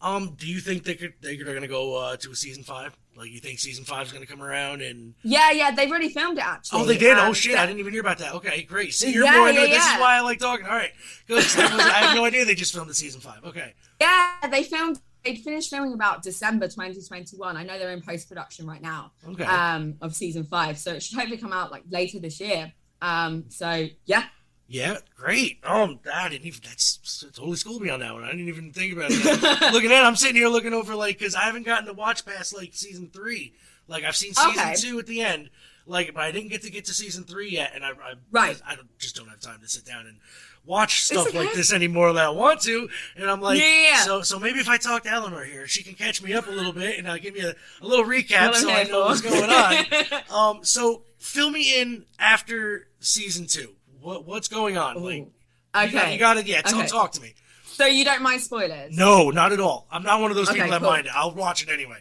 um 0.00 0.34
do 0.38 0.46
you 0.46 0.60
think 0.60 0.84
they 0.84 0.94
could 0.94 1.14
they're 1.20 1.36
gonna 1.54 1.68
go 1.68 1.94
uh 1.96 2.16
to 2.16 2.30
a 2.30 2.36
season 2.36 2.62
five 2.62 2.96
like 3.16 3.30
you 3.30 3.40
think 3.40 3.58
season 3.58 3.84
five 3.84 4.06
is 4.06 4.12
gonna 4.12 4.26
come 4.26 4.42
around 4.42 4.82
and 4.82 5.14
Yeah, 5.22 5.50
yeah, 5.50 5.70
they've 5.70 5.90
already 5.90 6.08
filmed 6.08 6.38
it 6.38 6.44
actually. 6.44 6.80
Oh, 6.82 6.84
they 6.84 6.98
did. 6.98 7.16
oh 7.18 7.26
Um, 7.28 7.34
shit! 7.34 7.52
so- 7.54 7.58
I 7.58 7.66
didn't 7.66 7.80
even 7.80 7.92
hear 7.92 8.00
about 8.02 8.18
that. 8.18 8.34
Okay, 8.34 8.62
great. 8.62 8.94
See, 8.94 9.12
you're 9.12 9.24
Yeah, 9.24 9.38
more 9.38 9.50
yeah. 9.50 9.66
This 9.66 9.84
is 9.86 9.98
why 10.00 10.16
I 10.16 10.20
like 10.20 10.38
talking. 10.38 10.66
All 10.66 10.72
right, 10.72 10.92
good. 11.26 11.44
I 11.58 12.04
have 12.04 12.16
no 12.16 12.24
idea 12.24 12.44
they 12.44 12.54
just 12.54 12.74
filmed 12.74 12.90
the 12.90 12.94
season 12.94 13.20
five. 13.20 13.44
Okay, 13.44 13.74
Yeah, 14.00 14.32
they 14.50 14.62
filmed. 14.62 15.00
They 15.24 15.34
finished 15.34 15.70
filming 15.70 15.92
about 15.92 16.22
December 16.22 16.68
2021. 16.68 17.56
I 17.56 17.64
know 17.64 17.80
they're 17.80 17.90
in 17.90 18.00
post 18.00 18.28
production 18.28 18.64
right 18.64 18.80
now 18.80 19.10
okay. 19.28 19.42
um, 19.42 19.96
of 20.00 20.14
season 20.14 20.44
five, 20.44 20.78
so 20.78 20.92
it 20.92 21.02
should 21.02 21.18
hopefully 21.18 21.36
come 21.38 21.52
out 21.52 21.72
like 21.72 21.82
later 21.90 22.20
this 22.20 22.38
year. 22.38 22.72
Um, 23.02 23.46
so 23.48 23.88
yeah, 24.04 24.24
yeah, 24.68 24.98
great. 25.16 25.58
Oh, 25.64 25.98
I 26.12 26.28
didn't 26.28 26.46
even. 26.46 26.60
That's 26.64 27.24
totally 27.34 27.56
schooled 27.56 27.82
me 27.82 27.90
on 27.90 28.00
that 28.00 28.12
one. 28.14 28.24
I 28.24 28.30
didn't 28.30 28.48
even 28.48 28.72
think 28.72 28.92
about 28.94 29.10
it. 29.10 29.24
looking 29.72 29.92
at, 29.92 30.02
it, 30.02 30.06
I'm 30.06 30.16
sitting 30.16 30.36
here 30.36 30.48
looking 30.48 30.72
over 30.74 30.94
like 30.94 31.18
because 31.18 31.34
I 31.34 31.42
haven't 31.42 31.64
gotten 31.64 31.86
to 31.86 31.92
watch 31.92 32.24
past 32.26 32.54
like 32.56 32.70
season 32.74 33.10
three. 33.12 33.54
Like 33.88 34.04
I've 34.04 34.16
seen 34.16 34.34
season 34.34 34.60
Okay. 34.60 34.74
two 34.76 34.98
at 34.98 35.06
the 35.06 35.20
end. 35.22 35.50
Like, 35.88 36.12
but 36.14 36.24
I 36.24 36.32
didn't 36.32 36.48
get 36.48 36.62
to 36.62 36.70
get 36.70 36.86
to 36.86 36.94
season 36.94 37.22
three 37.22 37.50
yet, 37.50 37.70
and 37.72 37.84
I, 37.84 37.90
I 37.90 38.14
Right. 38.32 38.60
I 38.66 38.74
don't, 38.74 38.98
just 38.98 39.14
don't 39.14 39.28
have 39.28 39.38
time 39.38 39.60
to 39.60 39.68
sit 39.68 39.84
down 39.84 40.06
and 40.06 40.16
watch 40.64 41.02
stuff 41.04 41.28
okay. 41.28 41.38
like 41.38 41.52
this 41.54 41.72
anymore 41.72 42.12
that 42.12 42.24
I 42.24 42.30
want 42.30 42.60
to. 42.62 42.88
And 43.14 43.30
I'm 43.30 43.40
like, 43.40 43.60
Yeah. 43.60 43.98
so 43.98 44.22
so 44.22 44.40
maybe 44.40 44.58
if 44.58 44.68
I 44.68 44.78
talk 44.78 45.04
to 45.04 45.10
Eleanor 45.10 45.44
here, 45.44 45.68
she 45.68 45.84
can 45.84 45.94
catch 45.94 46.20
me 46.20 46.32
up 46.32 46.48
a 46.48 46.50
little 46.50 46.72
bit 46.72 46.98
and 46.98 47.06
uh, 47.06 47.18
give 47.18 47.34
me 47.34 47.40
a, 47.42 47.54
a 47.80 47.86
little 47.86 48.04
recap 48.04 48.54
so 48.54 48.68
I 48.68 48.82
know 48.82 49.02
what's 49.04 49.20
going 49.20 49.48
on. 49.48 49.84
Um, 50.36 50.64
so 50.64 51.02
fill 51.18 51.50
me 51.50 51.80
in 51.80 52.04
after 52.18 52.88
season 52.98 53.46
two. 53.46 53.75
What 54.06 54.24
what's 54.24 54.46
going 54.46 54.78
on? 54.78 55.02
Like, 55.02 55.14
Ooh. 55.14 55.16
you 55.16 55.32
got, 55.74 55.88
okay, 55.88 56.12
you 56.12 56.18
got 56.20 56.36
it. 56.36 56.46
Yeah, 56.46 56.62
Okay. 56.64 56.86
talk 56.86 57.10
to 57.12 57.20
me. 57.20 57.34
so 57.64 57.86
you 57.86 58.04
don't 58.04 58.22
mind 58.22 58.40
spoilers? 58.40 58.96
No, 58.96 59.30
not 59.30 59.50
at 59.52 59.58
all. 59.58 59.88
I'm 59.90 60.04
not 60.04 60.20
one 60.20 60.30
of 60.30 60.36
those 60.36 60.48
Okay, 60.48 60.58
people 60.58 60.70
that 60.70 60.80
cool. 60.80 60.90
mind 60.90 61.06
it. 61.06 61.12
I'll 61.12 61.34
watch 61.34 61.64
it 61.64 61.68
anyway. 61.68 61.98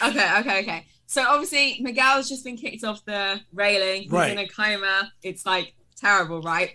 Okay, 0.00 0.38
okay, 0.40 0.60
okay. 0.60 0.86
So 1.06 1.24
obviously 1.26 1.78
Miguel's 1.80 2.28
just 2.28 2.44
been 2.44 2.56
kicked 2.56 2.84
off 2.84 3.04
the 3.04 3.40
railing. 3.52 4.02
He's 4.02 4.10
Right. 4.12 4.30
in 4.30 4.38
a 4.38 4.46
coma. 4.46 5.12
It's 5.24 5.44
like 5.44 5.74
terrible, 5.96 6.40
right? 6.40 6.70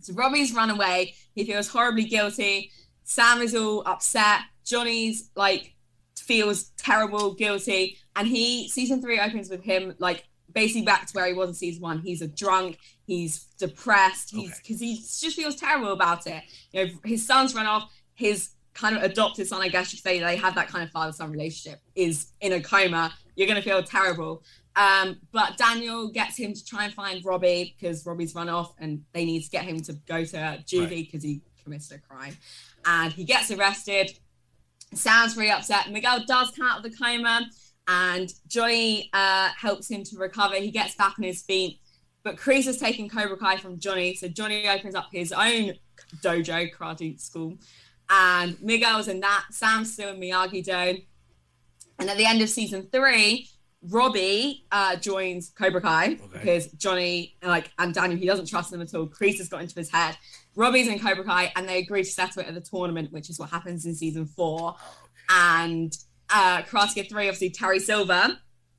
So 0.00 0.12
Robbie's 0.12 0.52
run 0.52 0.68
away. 0.68 1.14
He 1.34 1.44
feels 1.44 1.68
horribly 1.68 2.04
guilty. 2.04 2.70
Sam 3.04 3.40
is 3.40 3.54
all 3.54 3.82
upset. 3.86 4.40
Johnny's 4.64 5.30
like 5.36 5.74
feels 6.18 6.70
terrible, 6.76 7.32
guilty, 7.34 7.96
and 8.14 8.28
he 8.28 8.68
season 8.68 9.00
three 9.00 9.18
opens 9.18 9.48
with 9.48 9.62
him 9.64 9.94
like 9.98 10.24
basically 10.52 10.82
back 10.82 11.06
to 11.06 11.12
where 11.12 11.26
he 11.26 11.32
was 11.32 11.48
in 11.50 11.54
season 11.54 11.82
one. 11.82 11.98
He's 12.00 12.22
a 12.22 12.28
drunk. 12.28 12.78
He's 13.06 13.44
depressed. 13.58 14.30
He's 14.30 14.50
Okay. 14.50 14.58
because 14.62 14.80
he 14.80 14.96
just 14.96 15.36
feels 15.36 15.56
terrible 15.56 15.92
about 15.92 16.26
it. 16.26 16.42
You 16.72 16.86
know, 16.86 16.92
his 17.04 17.26
son's 17.26 17.54
run 17.54 17.66
off. 17.66 17.90
His 18.14 18.50
kind 18.74 18.96
of 18.96 19.02
adopted 19.02 19.46
son, 19.48 19.62
I 19.62 19.68
guess 19.68 19.92
you 19.92 19.98
say 19.98 20.20
they 20.20 20.36
have 20.36 20.54
that 20.54 20.68
kind 20.68 20.84
of 20.84 20.90
father 20.90 21.12
son 21.12 21.30
relationship, 21.30 21.80
is 21.94 22.32
in 22.40 22.52
a 22.52 22.60
coma. 22.60 23.12
You're 23.34 23.46
going 23.46 23.60
to 23.60 23.68
feel 23.68 23.82
terrible. 23.82 24.42
Um, 24.76 25.20
but 25.32 25.56
Daniel 25.56 26.08
gets 26.10 26.36
him 26.36 26.54
to 26.54 26.64
try 26.64 26.84
and 26.84 26.94
find 26.94 27.24
Robbie 27.24 27.74
because 27.78 28.06
Robbie's 28.06 28.34
run 28.34 28.48
off 28.48 28.72
and 28.78 29.02
they 29.12 29.24
need 29.24 29.42
to 29.42 29.50
get 29.50 29.64
him 29.64 29.80
to 29.82 29.94
go 30.06 30.24
to 30.24 30.36
juvie 30.66 31.10
because 31.10 31.24
right. 31.24 31.40
he 31.40 31.42
committed 31.62 31.92
a 31.92 31.98
crime. 31.98 32.36
And 32.84 33.12
he 33.12 33.24
gets 33.24 33.50
arrested. 33.50 34.12
Sounds 34.94 35.34
very 35.34 35.50
upset. 35.50 35.90
Miguel 35.90 36.24
does 36.26 36.50
come 36.52 36.66
out 36.66 36.78
of 36.78 36.90
the 36.90 36.96
coma 36.96 37.46
and 37.90 38.32
Johnny 38.46 39.10
uh, 39.12 39.48
helps 39.56 39.90
him 39.90 40.04
to 40.04 40.16
recover. 40.16 40.54
He 40.54 40.70
gets 40.70 40.94
back 40.94 41.14
on 41.18 41.24
his 41.24 41.42
feet. 41.42 41.80
But 42.22 42.36
Kreese 42.36 42.66
has 42.66 42.78
taken 42.78 43.08
Cobra 43.08 43.36
Kai 43.36 43.56
from 43.56 43.80
Johnny. 43.80 44.14
So 44.14 44.28
Johnny 44.28 44.68
opens 44.68 44.94
up 44.94 45.08
his 45.10 45.32
own 45.32 45.72
dojo, 46.22 46.72
karate 46.72 47.20
school. 47.20 47.58
And 48.08 48.56
Miguel's 48.62 49.08
in 49.08 49.18
that. 49.20 49.46
Sam's 49.50 49.92
still 49.92 50.10
in 50.10 50.20
Miyagi 50.20 50.64
Do. 50.64 51.02
And 51.98 52.08
at 52.08 52.16
the 52.16 52.26
end 52.26 52.40
of 52.42 52.48
season 52.48 52.88
three, 52.92 53.48
Robbie 53.82 54.66
uh, 54.70 54.94
joins 54.96 55.50
Cobra 55.50 55.80
Kai 55.80 56.12
okay. 56.12 56.20
because 56.32 56.66
Johnny, 56.72 57.36
like, 57.42 57.72
and 57.78 57.92
Daniel, 57.92 58.20
he 58.20 58.26
doesn't 58.26 58.46
trust 58.46 58.70
them 58.70 58.82
at 58.82 58.94
all. 58.94 59.08
Kreese 59.08 59.38
has 59.38 59.48
got 59.48 59.62
into 59.62 59.74
his 59.74 59.90
head. 59.90 60.16
Robbie's 60.54 60.86
in 60.86 61.00
Cobra 61.00 61.24
Kai, 61.24 61.52
and 61.56 61.68
they 61.68 61.78
agree 61.78 62.04
to 62.04 62.10
settle 62.10 62.42
it 62.42 62.48
at 62.48 62.54
the 62.54 62.60
tournament, 62.60 63.10
which 63.10 63.30
is 63.30 63.38
what 63.38 63.50
happens 63.50 63.84
in 63.84 63.94
season 63.96 64.26
four. 64.26 64.76
Oh, 64.78 65.06
and 65.30 65.96
uh, 66.32 66.62
Karate 66.62 67.08
3, 67.08 67.28
obviously, 67.28 67.50
Terry 67.50 67.80
Silver, 67.80 68.38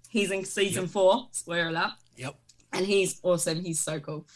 he's 0.09 0.31
in 0.31 0.45
season 0.45 0.83
yep. 0.83 0.91
four. 0.91 1.27
Spoiler 1.31 1.69
alert. 1.69 1.91
Yep. 2.17 2.35
And 2.73 2.85
he's 2.85 3.19
awesome. 3.23 3.63
He's 3.63 3.79
so 3.79 3.99
cool. 3.99 4.27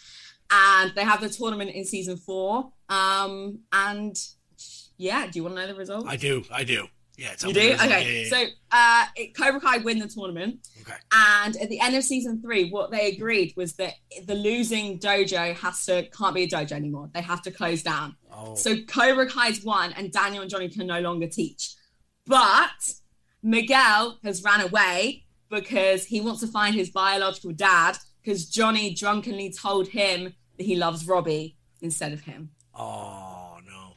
And 0.52 0.94
they 0.96 1.04
have 1.04 1.22
the 1.22 1.30
tournament 1.30 1.72
in 1.72 1.86
season 1.86 2.18
four. 2.18 2.72
Um, 2.90 3.60
and 3.72 4.16
yeah, 4.98 5.28
do 5.28 5.40
you 5.40 5.44
want 5.44 5.56
to 5.56 5.62
know 5.62 5.68
the 5.68 5.76
result? 5.76 6.06
I 6.08 6.16
do. 6.16 6.44
I 6.52 6.64
do. 6.64 6.88
Yeah, 7.18 7.34
you 7.46 7.54
do. 7.54 7.74
Okay, 7.74 8.26
so 8.26 8.44
uh, 8.72 9.06
Cobra 9.38 9.62
Kai 9.62 9.78
win 9.78 10.00
the 10.00 10.08
tournament. 10.08 10.68
Okay. 10.82 10.98
And 11.14 11.56
at 11.58 11.70
the 11.70 11.80
end 11.80 11.96
of 11.96 12.04
season 12.04 12.42
three, 12.42 12.70
what 12.70 12.92
they 12.92 13.10
agreed 13.12 13.54
was 13.56 13.74
that 13.74 13.94
the 14.26 14.36
losing 14.36 15.00
dojo 15.00 15.56
has 15.56 15.86
to 15.86 16.10
can't 16.10 16.36
be 16.36 16.44
a 16.44 16.48
dojo 16.48 16.74
anymore. 16.74 17.10
They 17.14 17.22
have 17.22 17.42
to 17.44 17.52
close 17.52 17.84
down. 17.84 18.18
Oh. 18.34 18.56
So 18.56 18.82
Cobra 18.84 19.30
Kai's 19.30 19.64
won, 19.64 19.94
and 19.94 20.12
Daniel 20.12 20.42
and 20.42 20.52
Johnny 20.52 20.68
can 20.68 20.88
no 20.88 21.00
longer 21.00 21.28
teach. 21.28 21.76
But 22.28 22.94
Miguel 23.46 24.18
has 24.24 24.44
ran 24.44 24.62
away 24.62 25.24
because 25.52 26.04
he 26.06 26.20
wants 26.20 26.42
to 26.42 26.48
find 26.48 26.74
his 26.74 26.90
biological 26.90 27.52
dad 27.52 27.96
because 28.22 28.50
Johnny 28.50 28.96
drunkenly 28.96 29.54
told 29.54 29.88
him 29.88 30.34
that 30.58 30.64
he 30.64 30.76
loves 30.76 31.08
Robbie 31.08 31.56
instead 31.80 32.12
of 32.12 32.22
him. 32.22 32.50
Oh 32.74 33.60
no. 33.64 33.94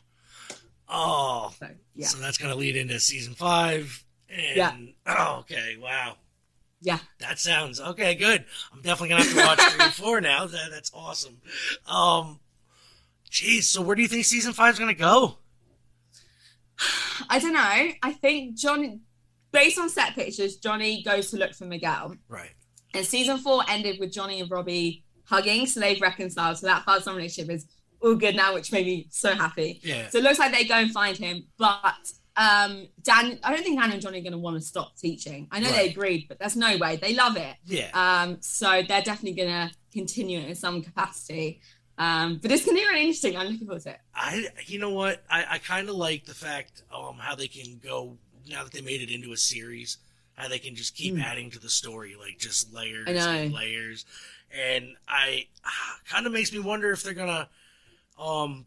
Oh. 0.87 1.55
So, 1.59 1.69
yeah. 1.95 2.07
So 2.09 2.19
that's 2.19 2.37
gonna 2.37 2.57
lead 2.57 2.76
into 2.76 3.00
season 3.00 3.33
five. 3.33 4.05
And, 4.28 4.57
yeah. 4.57 4.76
Oh, 5.07 5.38
okay. 5.40 5.78
Wow. 5.81 6.17
Yeah. 6.83 6.99
That 7.21 7.38
sounds 7.38 7.81
okay. 7.81 8.14
Good. 8.17 8.45
I'm 8.71 8.83
definitely 8.83 9.09
gonna 9.09 9.23
have 9.23 9.33
to 9.33 9.47
watch 9.47 9.73
three 9.73 9.85
and 9.85 9.95
four 9.95 10.21
now. 10.21 10.45
That, 10.45 10.69
that's 10.71 10.90
awesome. 10.93 11.38
Um, 11.87 12.38
geez. 13.31 13.71
So 13.71 13.81
where 13.81 13.97
do 13.97 14.02
you 14.02 14.09
think 14.09 14.26
season 14.26 14.52
five 14.52 14.75
is 14.75 14.78
gonna 14.78 14.93
go? 14.93 15.38
I 17.31 17.38
don't 17.38 17.55
know. 17.55 17.93
I 18.02 18.12
think 18.12 18.55
Johnny, 18.55 19.00
based 19.52 19.78
on 19.78 19.88
set 19.88 20.14
pictures, 20.14 20.57
Johnny 20.57 21.02
goes 21.02 21.31
to 21.31 21.37
look 21.37 21.55
for 21.55 21.64
Miguel. 21.64 22.14
Right. 22.28 22.50
And 22.95 23.05
season 23.05 23.38
four 23.38 23.62
ended 23.69 23.99
with 24.00 24.12
Johnny 24.12 24.40
and 24.40 24.50
Robbie 24.50 25.05
hugging, 25.25 25.67
so 25.67 25.81
they've 25.81 26.00
reconciled. 26.00 26.59
So 26.59 26.67
that 26.67 26.85
father-son 26.85 27.17
relationship 27.17 27.55
is 27.55 27.67
all 28.00 28.14
good 28.14 28.37
now, 28.37 28.55
which 28.55 28.73
made 28.73 28.87
me 28.87 29.07
so 29.11 29.35
happy. 29.35 29.81
Yeah. 29.83 30.09
So 30.09 30.19
it 30.19 30.25
looks 30.25 30.38
like 30.38 30.52
they 30.52 30.64
go 30.64 30.76
and 30.76 30.90
find 30.90 31.17
him, 31.17 31.45
but 31.59 32.12
um 32.37 32.87
Dan, 33.02 33.38
I 33.43 33.52
don't 33.52 33.64
think 33.64 33.81
Dan 33.81 33.93
and 33.93 34.00
Johnny 34.00 34.21
are 34.21 34.23
going 34.23 34.33
to 34.33 34.38
want 34.38 34.57
to 34.57 34.61
stop 34.61 34.97
teaching. 34.97 35.49
I 35.50 35.59
know 35.59 35.71
right. 35.71 35.76
they 35.76 35.88
agreed, 35.90 36.26
but 36.28 36.38
there's 36.38 36.57
no 36.57 36.76
way. 36.76 36.97
They 36.97 37.14
love 37.14 37.37
it. 37.37 37.57
Yeah. 37.64 37.90
Um. 37.93 38.38
So 38.40 38.83
they're 38.87 39.02
definitely 39.02 39.35
going 39.35 39.69
to 39.69 39.75
continue 39.93 40.38
it 40.38 40.49
in 40.49 40.55
some 40.55 40.83
capacity. 40.83 41.61
Um, 41.99 42.38
but 42.40 42.52
it's 42.52 42.64
gonna 42.64 42.78
be 42.78 42.87
really 42.87 43.00
interesting. 43.00 43.37
I'm 43.37 43.49
looking 43.49 43.67
forward 43.67 43.83
to 43.83 43.90
it. 43.90 43.99
I, 44.14 44.47
you 44.67 44.78
know 44.78 44.90
what, 44.90 45.25
I, 45.28 45.45
I 45.50 45.59
kind 45.59 45.88
of 45.88 45.97
like 45.97 46.26
the 46.26 46.35
fact 46.35 46.85
um 46.95 47.17
how 47.19 47.35
they 47.35 47.49
can 47.49 47.81
go 47.83 48.17
now 48.49 48.64
that 48.64 48.73
they 48.73 48.81
made 48.81 49.02
it 49.02 49.11
into 49.11 49.33
a 49.33 49.37
series, 49.37 49.99
how 50.35 50.49
they 50.49 50.59
can 50.59 50.75
just 50.75 50.95
keep 50.95 51.14
mm. 51.14 51.23
adding 51.23 51.50
to 51.50 51.59
the 51.59 51.69
story, 51.69 52.14
like 52.19 52.38
just 52.38 52.73
layers 52.73 53.07
and 53.09 53.52
layers, 53.52 54.05
and 54.50 54.97
I 55.09 55.47
ah, 55.64 55.99
kind 56.09 56.26
of 56.26 56.33
makes 56.33 56.52
me 56.52 56.59
wonder 56.59 56.90
if 56.90 57.02
they're 57.02 57.14
gonna 57.14 57.49
um, 58.19 58.67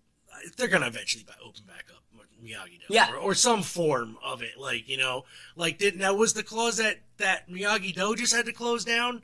they're 0.57 0.67
gonna 0.67 0.87
eventually 0.87 1.25
open 1.43 1.63
back 1.67 1.85
up 1.89 2.01
Miyagi 2.43 2.79
Do, 2.79 2.93
yeah. 2.93 3.11
or, 3.11 3.17
or, 3.17 3.35
some 3.35 3.61
form 3.61 4.17
of 4.23 4.41
it. 4.41 4.57
Like 4.57 4.89
you 4.89 4.97
know, 4.97 5.25
like 5.55 5.77
did 5.77 5.97
now 5.97 6.13
was 6.13 6.33
the 6.33 6.43
clause 6.43 6.77
that 6.77 6.99
that 7.17 7.49
Miyagi 7.49 7.93
Do 7.93 8.15
just 8.15 8.33
had 8.33 8.45
to 8.45 8.53
close 8.53 8.83
down, 8.83 9.21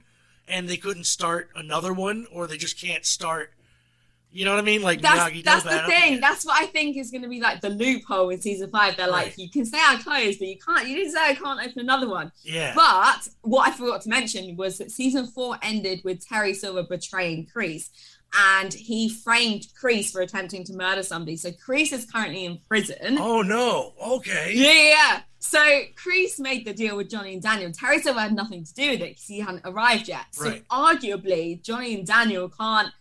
and 0.47 0.69
they 0.69 0.77
couldn't 0.77 1.05
start 1.05 1.49
another 1.55 1.93
one, 1.93 2.27
or 2.31 2.47
they 2.47 2.57
just 2.57 2.79
can't 2.79 3.05
start. 3.05 3.53
You 4.37 4.45
know 4.45 4.51
what 4.51 4.59
I 4.59 4.63
mean? 4.63 4.83
Like 4.83 5.01
that's, 5.01 5.19
Miyagi 5.19 5.43
that's 5.43 5.63
the 5.63 5.79
thing. 5.87 6.19
That's 6.19 6.45
what 6.45 6.61
I 6.61 6.67
think 6.67 6.95
is 6.95 7.09
going 7.09 7.23
to 7.23 7.27
be 7.27 7.41
like 7.41 7.59
the 7.59 7.71
loophole 7.71 8.29
in 8.29 8.39
season 8.39 8.69
five. 8.69 8.95
They're 8.95 9.09
right. 9.09 9.25
like, 9.25 9.37
you 9.39 9.49
can 9.49 9.65
say 9.65 9.79
I 9.81 9.95
closed, 9.95 10.37
but 10.37 10.47
you 10.47 10.59
can't. 10.59 10.87
You 10.87 10.95
didn't 10.95 11.13
say 11.13 11.21
I 11.21 11.33
can't 11.33 11.59
open 11.59 11.79
another 11.79 12.07
one. 12.07 12.31
Yeah. 12.43 12.73
But 12.75 13.29
what 13.41 13.67
I 13.67 13.71
forgot 13.71 14.03
to 14.03 14.09
mention 14.09 14.55
was 14.55 14.77
that 14.77 14.91
season 14.91 15.25
four 15.25 15.57
ended 15.63 16.01
with 16.03 16.23
Terry 16.23 16.53
Silver 16.53 16.83
betraying 16.83 17.47
Kreese 17.51 17.89
and 18.37 18.71
he 18.71 19.09
framed 19.09 19.65
Kreese 19.81 20.11
for 20.11 20.21
attempting 20.21 20.63
to 20.65 20.73
murder 20.73 21.01
somebody. 21.01 21.35
So 21.35 21.49
Kreese 21.49 21.91
is 21.91 22.05
currently 22.05 22.45
in 22.45 22.59
prison. 22.67 23.17
Oh 23.19 23.41
no! 23.41 23.93
Okay. 23.99 24.51
Yeah, 24.53 24.89
yeah. 24.89 25.21
So 25.39 25.59
Kreese 25.95 26.39
made 26.39 26.63
the 26.63 26.73
deal 26.73 26.95
with 26.95 27.09
Johnny 27.09 27.33
and 27.33 27.41
Daniel. 27.41 27.71
Terry 27.71 27.99
Silver 28.01 28.19
had 28.19 28.35
nothing 28.35 28.65
to 28.65 28.73
do 28.75 28.91
with 28.91 29.01
it 29.01 29.09
because 29.09 29.25
he 29.25 29.39
hadn't 29.39 29.63
arrived 29.65 30.07
yet. 30.07 30.25
So 30.29 30.49
right. 30.49 30.67
arguably, 30.69 31.59
Johnny 31.63 31.95
and 31.95 32.05
Daniel 32.05 32.49
can't 32.49 32.93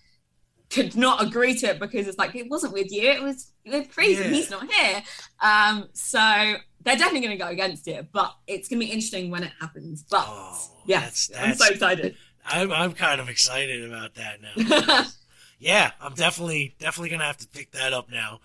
could 0.71 0.97
not 0.97 1.23
agree 1.23 1.55
to 1.55 1.67
it 1.67 1.79
because 1.79 2.09
it's 2.09 2.19
like 2.19 2.35
it 2.35 2.49
wasn't 2.51 2.73
with 2.73 2.91
you; 2.91 3.09
it 3.09 3.23
was 3.23 3.53
with 3.65 3.95
Kreese, 3.95 4.19
yeah. 4.19 4.25
and 4.25 4.35
he's 4.35 4.51
not 4.51 4.71
here. 4.71 5.03
Um, 5.41 5.89
so 5.93 6.19
they're 6.19 6.97
definitely 6.97 7.21
going 7.21 7.39
to 7.39 7.45
go 7.45 7.51
against 7.51 7.89
it, 7.89 8.09
but 8.13 8.35
it's 8.47 8.69
going 8.69 8.81
to 8.81 8.87
be 8.87 8.93
interesting 8.93 9.31
when 9.31 9.43
it 9.43 9.53
happens. 9.61 10.05
But 10.09 10.25
oh, 10.29 10.71
yes, 10.87 11.29
that's, 11.29 11.29
that's, 11.29 11.43
I'm 11.43 11.55
so 11.55 11.73
excited. 11.73 12.17
I'm 12.45 12.73
I'm 12.73 12.93
kind 12.93 13.21
of 13.21 13.29
excited 13.29 13.85
about 13.85 14.15
that 14.15 14.41
now. 14.41 15.05
yeah, 15.59 15.93
I'm 16.01 16.15
definitely 16.15 16.77
definitely 16.79 17.11
gonna 17.11 17.25
have 17.25 17.39
to 17.39 17.49
pick 17.49 17.73
that 17.73 17.93
up 17.93 18.11
now, 18.11 18.41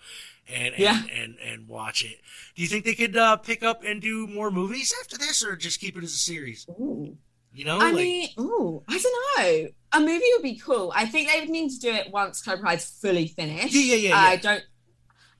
and 0.48 0.74
and 0.74 0.78
yeah. 0.78 1.02
and, 1.14 1.36
and 1.44 1.68
watch 1.68 2.04
it. 2.04 2.18
Do 2.56 2.62
you 2.62 2.68
think 2.68 2.84
they 2.84 2.94
could 2.94 3.16
uh, 3.16 3.36
pick 3.36 3.62
up 3.62 3.84
and 3.84 4.02
do 4.02 4.26
more 4.26 4.50
movies 4.50 4.92
after 5.00 5.16
this, 5.16 5.44
or 5.44 5.56
just 5.56 5.80
keep 5.80 5.96
it 5.96 6.04
as 6.04 6.12
a 6.12 6.18
series? 6.18 6.66
Ooh. 6.70 7.16
You 7.54 7.66
know, 7.66 7.78
I 7.78 7.90
like, 7.90 7.94
mean, 7.94 8.28
ooh, 8.40 8.82
I 8.88 8.98
don't 8.98 9.38
know. 9.38 9.68
A 9.92 10.00
movie 10.00 10.24
would 10.34 10.42
be 10.42 10.56
cool. 10.56 10.90
I 10.94 11.04
think 11.04 11.30
they 11.30 11.40
would 11.40 11.50
need 11.50 11.70
to 11.70 11.78
do 11.78 11.90
it 11.90 12.10
once 12.10 12.42
Cobra 12.42 12.64
Kai's 12.64 12.84
fully 12.84 13.26
finished. 13.26 13.74
Yeah, 13.74 13.94
yeah, 13.94 14.08
yeah. 14.08 14.16
I 14.16 14.36
don't. 14.36 14.62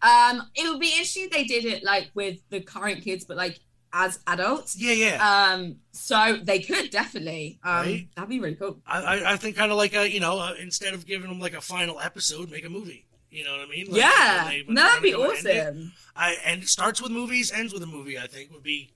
Um, 0.03 0.51
it 0.55 0.69
would 0.69 0.81
be 0.81 0.91
interesting 0.91 1.25
if 1.25 1.31
they 1.31 1.45
did 1.45 1.65
it 1.65 1.85
like 1.85 2.11
with 2.15 2.39
the 2.51 2.61
current 2.61 3.03
kids, 3.03 3.25
but 3.25 3.37
like 3.37 3.61
as 3.93 4.19
adults. 4.27 4.77
Yeah, 4.77 4.93
yeah. 4.93 5.53
Um, 5.53 5.77
so 5.93 6.39
they 6.43 6.61
could 6.61 6.91
definitely. 6.91 7.59
Um, 7.63 7.73
right? 7.73 8.09
that'd 8.15 8.29
be 8.29 8.41
really 8.41 8.57
cool. 8.57 8.81
I, 8.87 9.33
I 9.33 9.37
think 9.37 9.57
kind 9.57 9.71
of 9.71 9.79
like 9.79 9.95
a 9.95 10.11
you 10.11 10.21
know 10.21 10.39
uh, 10.39 10.55
instead 10.61 10.95
of 10.95 11.07
giving 11.07 11.29
them 11.29 11.41
like 11.41 11.55
a 11.55 11.61
final 11.61 12.01
episode, 12.01 12.51
make 12.51 12.67
a 12.67 12.71
movie. 12.71 13.07
You 13.31 13.45
know 13.45 13.53
what 13.53 13.67
I 13.67 13.71
mean? 13.71 13.87
Like, 13.87 14.01
yeah, 14.01 14.45
when 14.45 14.53
they, 14.53 14.63
when 14.67 14.75
that'd 14.75 15.03
be 15.03 15.15
awesome. 15.15 15.47
It, 15.47 15.77
I 16.15 16.37
and 16.45 16.63
it 16.63 16.69
starts 16.69 17.01
with 17.01 17.13
movies, 17.13 17.51
ends 17.51 17.73
with 17.73 17.83
a 17.83 17.87
movie. 17.87 18.19
I 18.19 18.27
think 18.27 18.53
would 18.53 18.63
be 18.63 18.93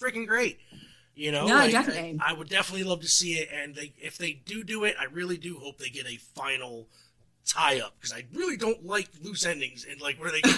freaking 0.00 0.26
great. 0.26 0.58
You 1.18 1.32
know, 1.32 1.48
no, 1.48 1.56
like, 1.56 1.72
definitely. 1.72 2.20
I, 2.24 2.30
I, 2.30 2.32
would 2.32 2.48
definitely 2.48 2.84
love 2.84 3.00
to 3.00 3.08
see 3.08 3.32
it, 3.32 3.48
and 3.52 3.74
they, 3.74 3.92
if 4.00 4.18
they 4.18 4.40
do 4.46 4.62
do 4.62 4.84
it, 4.84 4.94
I 5.00 5.06
really 5.06 5.36
do 5.36 5.58
hope 5.58 5.78
they 5.78 5.88
get 5.88 6.06
a 6.06 6.16
final 6.16 6.86
tie 7.48 7.80
up 7.80 7.94
because 7.98 8.12
I 8.12 8.24
really 8.34 8.56
don't 8.56 8.84
like 8.84 9.08
loose 9.22 9.46
endings 9.46 9.86
and 9.90 10.00
like 10.00 10.20
where 10.20 10.30
they 10.30 10.40
go, 10.42 10.50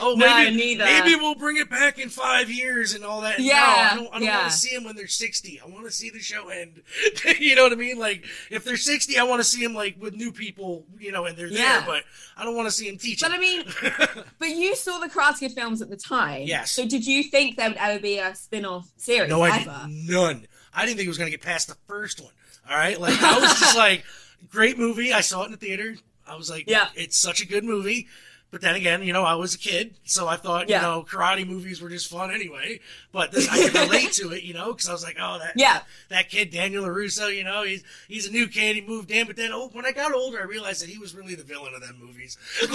oh 0.00 0.14
maybe 0.16 0.76
no, 0.76 0.84
maybe 0.84 1.16
we'll 1.16 1.34
bring 1.34 1.56
it 1.56 1.70
back 1.70 1.98
in 1.98 2.10
five 2.10 2.50
years 2.50 2.94
and 2.94 3.04
all 3.04 3.22
that. 3.22 3.40
Yeah, 3.40 3.54
no, 3.54 3.62
I 3.62 3.94
don't, 3.96 4.08
I 4.08 4.18
don't 4.18 4.22
yeah. 4.22 4.38
want 4.40 4.52
to 4.52 4.56
see 4.56 4.74
them 4.74 4.84
when 4.84 4.94
they're 4.94 5.06
sixty. 5.06 5.60
I 5.60 5.66
want 5.66 5.86
to 5.86 5.90
see 5.90 6.10
the 6.10 6.20
show 6.20 6.48
end. 6.48 6.82
you 7.40 7.56
know 7.56 7.64
what 7.64 7.72
I 7.72 7.76
mean? 7.76 7.98
Like 7.98 8.24
if 8.50 8.64
they're 8.64 8.76
sixty, 8.76 9.18
I 9.18 9.24
want 9.24 9.40
to 9.40 9.44
see 9.44 9.62
them 9.62 9.74
like 9.74 9.96
with 9.98 10.14
new 10.14 10.30
people, 10.30 10.84
you 11.00 11.10
know, 11.10 11.24
and 11.24 11.36
they're 11.36 11.48
yeah. 11.48 11.80
there. 11.80 11.86
But 11.86 12.04
I 12.36 12.44
don't 12.44 12.54
want 12.54 12.68
to 12.68 12.72
see 12.72 12.88
them 12.88 12.98
teach. 12.98 13.22
But 13.22 13.32
I 13.32 13.38
mean, 13.38 13.64
but 14.38 14.50
you 14.50 14.76
saw 14.76 14.98
the 14.98 15.08
Karate 15.08 15.52
films 15.52 15.80
at 15.80 15.88
the 15.88 15.96
time. 15.96 16.42
Yes. 16.42 16.70
So 16.70 16.86
did 16.86 17.06
you 17.06 17.24
think 17.24 17.56
there 17.56 17.70
would 17.70 17.78
ever 17.78 17.98
be 17.98 18.18
a 18.18 18.34
spin-off 18.34 18.92
series? 18.96 19.30
No, 19.30 19.42
I 19.42 19.56
ever? 19.56 19.88
did 19.88 20.10
none. 20.10 20.46
I 20.74 20.84
didn't 20.84 20.98
think 20.98 21.06
it 21.06 21.08
was 21.08 21.18
going 21.18 21.30
to 21.30 21.36
get 21.36 21.44
past 21.44 21.68
the 21.68 21.76
first 21.88 22.20
one. 22.20 22.32
All 22.68 22.76
right, 22.76 23.00
like 23.00 23.20
I 23.22 23.38
was 23.38 23.58
just 23.58 23.76
like, 23.76 24.04
great 24.50 24.76
movie. 24.76 25.12
I 25.12 25.20
saw 25.22 25.42
it 25.42 25.46
in 25.46 25.52
the 25.52 25.56
theater. 25.56 25.96
I 26.26 26.36
was 26.36 26.50
like, 26.50 26.68
yeah, 26.68 26.88
it's 26.94 27.16
such 27.16 27.40
a 27.40 27.46
good 27.46 27.64
movie. 27.64 28.08
But 28.52 28.60
then 28.60 28.76
again, 28.76 29.02
you 29.02 29.12
know, 29.12 29.24
I 29.24 29.34
was 29.34 29.54
a 29.54 29.58
kid, 29.58 29.96
so 30.04 30.28
I 30.28 30.36
thought, 30.36 30.68
yeah. 30.68 30.76
you 30.76 30.82
know, 30.82 31.02
karate 31.02 31.46
movies 31.46 31.82
were 31.82 31.88
just 31.88 32.08
fun 32.08 32.30
anyway. 32.30 32.78
But 33.12 33.32
this, 33.32 33.48
I 33.50 33.68
can 33.68 33.88
relate 33.88 34.12
to 34.12 34.30
it, 34.30 34.44
you 34.44 34.54
know, 34.54 34.72
because 34.72 34.88
I 34.88 34.92
was 34.92 35.02
like, 35.02 35.16
oh, 35.20 35.38
that 35.40 35.54
yeah. 35.56 35.80
that 36.10 36.30
kid 36.30 36.52
Daniel 36.52 36.84
LaRusso, 36.84 37.34
you 37.36 37.42
know, 37.42 37.64
he's 37.64 37.82
he's 38.06 38.28
a 38.28 38.30
new 38.30 38.46
kid. 38.46 38.76
He 38.76 38.82
moved 38.82 39.10
in, 39.10 39.26
but 39.26 39.36
then 39.36 39.50
oh, 39.52 39.68
when 39.72 39.84
I 39.84 39.90
got 39.90 40.14
older, 40.14 40.40
I 40.40 40.44
realized 40.44 40.80
that 40.82 40.88
he 40.88 40.96
was 40.96 41.14
really 41.14 41.34
the 41.34 41.42
villain 41.42 41.74
of 41.74 41.82
them 41.82 41.98
movies. 42.00 42.38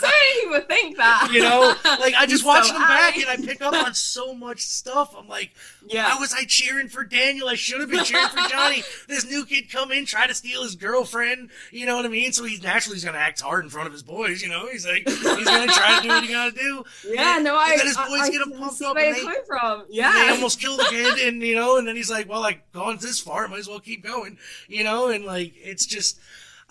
so 0.00 0.06
many 0.06 0.40
people 0.42 0.60
think 0.76 0.96
that. 0.96 1.30
You 1.32 1.40
know, 1.42 1.74
like 2.00 2.14
I 2.14 2.26
just 2.26 2.42
He's 2.42 2.44
watch 2.44 2.66
so 2.66 2.72
them 2.72 2.82
back 2.82 3.16
and 3.16 3.26
I 3.28 3.36
pick 3.36 3.60
up 3.62 3.72
on 3.74 3.94
so 3.94 4.34
much 4.34 4.60
stuff. 4.62 5.14
I'm 5.16 5.28
like, 5.28 5.50
Yeah. 5.86 6.14
why 6.14 6.20
was 6.20 6.32
I 6.32 6.44
cheering 6.46 6.88
for 6.88 7.04
Daniel? 7.04 7.48
I 7.48 7.54
should 7.54 7.80
have 7.80 7.90
been 7.90 8.04
cheering 8.04 8.28
for 8.28 8.48
Johnny. 8.48 8.82
this 9.08 9.24
new 9.28 9.44
kid 9.44 9.70
come 9.70 9.92
in, 9.92 10.06
try 10.06 10.26
to 10.26 10.34
steal 10.34 10.62
his 10.62 10.76
girlfriend. 10.76 11.50
You 11.70 11.86
know 11.86 11.96
what 11.96 12.04
I 12.04 12.08
mean? 12.08 12.32
So 12.32 12.44
he's 12.44 12.62
naturally 12.62 12.96
he's 12.96 13.04
gonna 13.04 13.18
act 13.18 13.40
hard 13.40 13.64
in 13.64 13.70
front 13.70 13.86
of 13.86 13.92
his 13.92 14.02
boys. 14.02 14.42
You 14.42 14.48
know, 14.48 14.66
he's 14.70 14.86
like 14.86 15.02
he's 15.08 15.22
gonna 15.22 15.66
try 15.72 15.96
to 15.96 16.02
do 16.02 16.08
what 16.08 16.24
he 16.24 16.32
gotta 16.32 16.52
do. 16.52 16.84
Yeah, 17.06 17.36
And- 17.36 17.44
no, 17.44 17.56
I. 17.56 17.70
and 17.72 17.80
then 17.80 17.86
his 17.86 17.96
boys 17.96 18.20
I 18.22 18.30
get 18.30 18.40
him 18.42 18.52
pumped 18.52 18.82
up 18.82 18.94
where 18.94 19.06
and 19.14 19.16
they- 19.16 19.34
from. 19.46 19.84
Yeah, 19.88 20.12
they 20.12 20.28
almost 20.30 20.60
kill 20.60 20.76
the 20.76 20.84
kid, 20.90 21.18
and 21.18 21.42
you 21.42 21.54
know, 21.54 21.76
and 21.78 21.86
then 21.88 21.96
he's 21.96 22.10
like, 22.10 22.28
"Well, 22.28 22.40
like 22.40 22.70
gone 22.72 22.98
this 23.00 23.20
far, 23.20 23.46
might 23.48 23.58
as 23.60 23.68
well 23.68 23.80
keep 23.80 24.04
going," 24.04 24.38
you 24.68 24.84
know, 24.84 25.08
and 25.08 25.24
like 25.24 25.52
it's 25.56 25.86
just, 25.86 26.18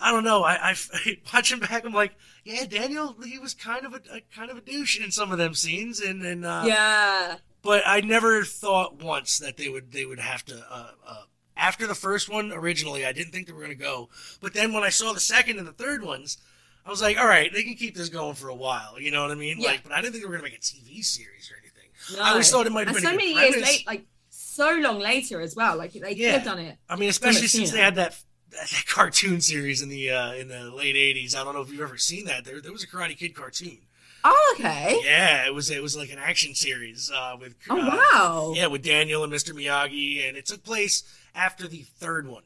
I 0.00 0.12
don't 0.12 0.24
know. 0.24 0.44
I, 0.44 0.70
I 0.70 1.16
watching 1.34 1.58
back, 1.58 1.84
I'm 1.84 1.92
like, 1.92 2.14
yeah, 2.44 2.64
Daniel, 2.66 3.16
he 3.24 3.38
was 3.38 3.54
kind 3.54 3.84
of 3.84 3.94
a, 3.94 4.00
a 4.12 4.20
kind 4.34 4.50
of 4.50 4.56
a 4.56 4.60
douche 4.60 5.00
in 5.00 5.10
some 5.10 5.32
of 5.32 5.38
them 5.38 5.54
scenes, 5.54 6.00
and 6.00 6.22
and 6.22 6.44
uh, 6.44 6.62
yeah. 6.66 7.36
but 7.62 7.82
I 7.86 8.00
never 8.00 8.44
thought 8.44 9.02
once 9.02 9.38
that 9.38 9.56
they 9.56 9.68
would 9.68 9.92
they 9.92 10.04
would 10.04 10.20
have 10.20 10.44
to. 10.46 10.64
Uh, 10.70 10.90
uh, 11.06 11.22
after 11.56 11.88
the 11.88 11.94
first 11.94 12.28
one, 12.28 12.52
originally, 12.52 13.04
I 13.04 13.12
didn't 13.12 13.32
think 13.32 13.48
they 13.48 13.52
were 13.52 13.58
going 13.58 13.76
to 13.76 13.82
go, 13.82 14.08
but 14.40 14.54
then 14.54 14.72
when 14.72 14.84
I 14.84 14.90
saw 14.90 15.12
the 15.12 15.20
second 15.20 15.58
and 15.58 15.66
the 15.66 15.72
third 15.72 16.04
ones. 16.04 16.38
I 16.86 16.90
was 16.90 17.02
like, 17.02 17.18
all 17.18 17.26
right, 17.26 17.52
they 17.52 17.64
can 17.64 17.74
keep 17.74 17.94
this 17.94 18.08
going 18.08 18.34
for 18.34 18.48
a 18.48 18.54
while. 18.54 18.98
You 18.98 19.10
know 19.10 19.20
what 19.20 19.30
I 19.30 19.34
mean? 19.34 19.60
Yeah. 19.60 19.72
Like, 19.72 19.82
but 19.82 19.92
I 19.92 20.00
didn't 20.00 20.12
think 20.12 20.24
they 20.24 20.26
were 20.26 20.38
going 20.38 20.50
to 20.50 20.50
make 20.50 20.58
a 20.58 20.62
TV 20.62 21.04
series 21.04 21.52
or 21.52 21.56
anything. 21.60 21.90
No. 22.16 22.22
I 22.22 22.30
always 22.30 22.50
thought 22.50 22.66
it 22.66 22.72
might 22.72 22.86
have 22.86 22.96
and 22.96 23.04
been 23.04 23.10
so 23.10 23.14
a 23.14 23.16
many 23.16 23.34
good 23.34 23.56
years 23.56 23.62
late, 23.62 23.86
like 23.86 24.06
so 24.30 24.70
long 24.70 24.98
later 24.98 25.42
as 25.42 25.54
well. 25.54 25.76
Like 25.76 25.92
they 25.92 26.14
Yeah. 26.14 26.32
could 26.32 26.34
have 26.40 26.44
done 26.44 26.58
it. 26.60 26.78
I 26.88 26.96
mean, 26.96 27.10
especially 27.10 27.48
since 27.48 27.72
they 27.72 27.80
had 27.80 27.96
that 27.96 28.16
that 28.50 28.84
cartoon 28.88 29.40
series 29.40 29.82
in 29.82 29.88
the 29.88 30.10
uh, 30.10 30.32
in 30.34 30.48
the 30.48 30.70
late 30.70 30.96
'80s. 30.96 31.34
I 31.36 31.44
don't 31.44 31.54
know 31.54 31.60
if 31.60 31.70
you've 31.70 31.80
ever 31.80 31.98
seen 31.98 32.24
that. 32.26 32.44
There, 32.44 32.60
there 32.60 32.72
was 32.72 32.82
a 32.82 32.86
Karate 32.86 33.16
Kid 33.16 33.34
cartoon. 33.34 33.78
Oh, 34.24 34.54
okay. 34.58 35.00
Yeah, 35.04 35.46
it 35.46 35.54
was 35.54 35.70
it 35.70 35.82
was 35.82 35.96
like 35.96 36.10
an 36.10 36.18
action 36.18 36.54
series 36.54 37.10
uh, 37.14 37.36
with 37.40 37.54
Oh 37.70 37.78
uh, 37.80 37.96
wow. 38.12 38.52
yeah 38.56 38.66
with 38.66 38.82
Daniel 38.82 39.22
and 39.24 39.32
Mr. 39.32 39.52
Miyagi, 39.54 40.26
and 40.26 40.36
it 40.36 40.46
took 40.46 40.64
place 40.64 41.02
after 41.34 41.68
the 41.68 41.82
third 41.82 42.26
one. 42.28 42.42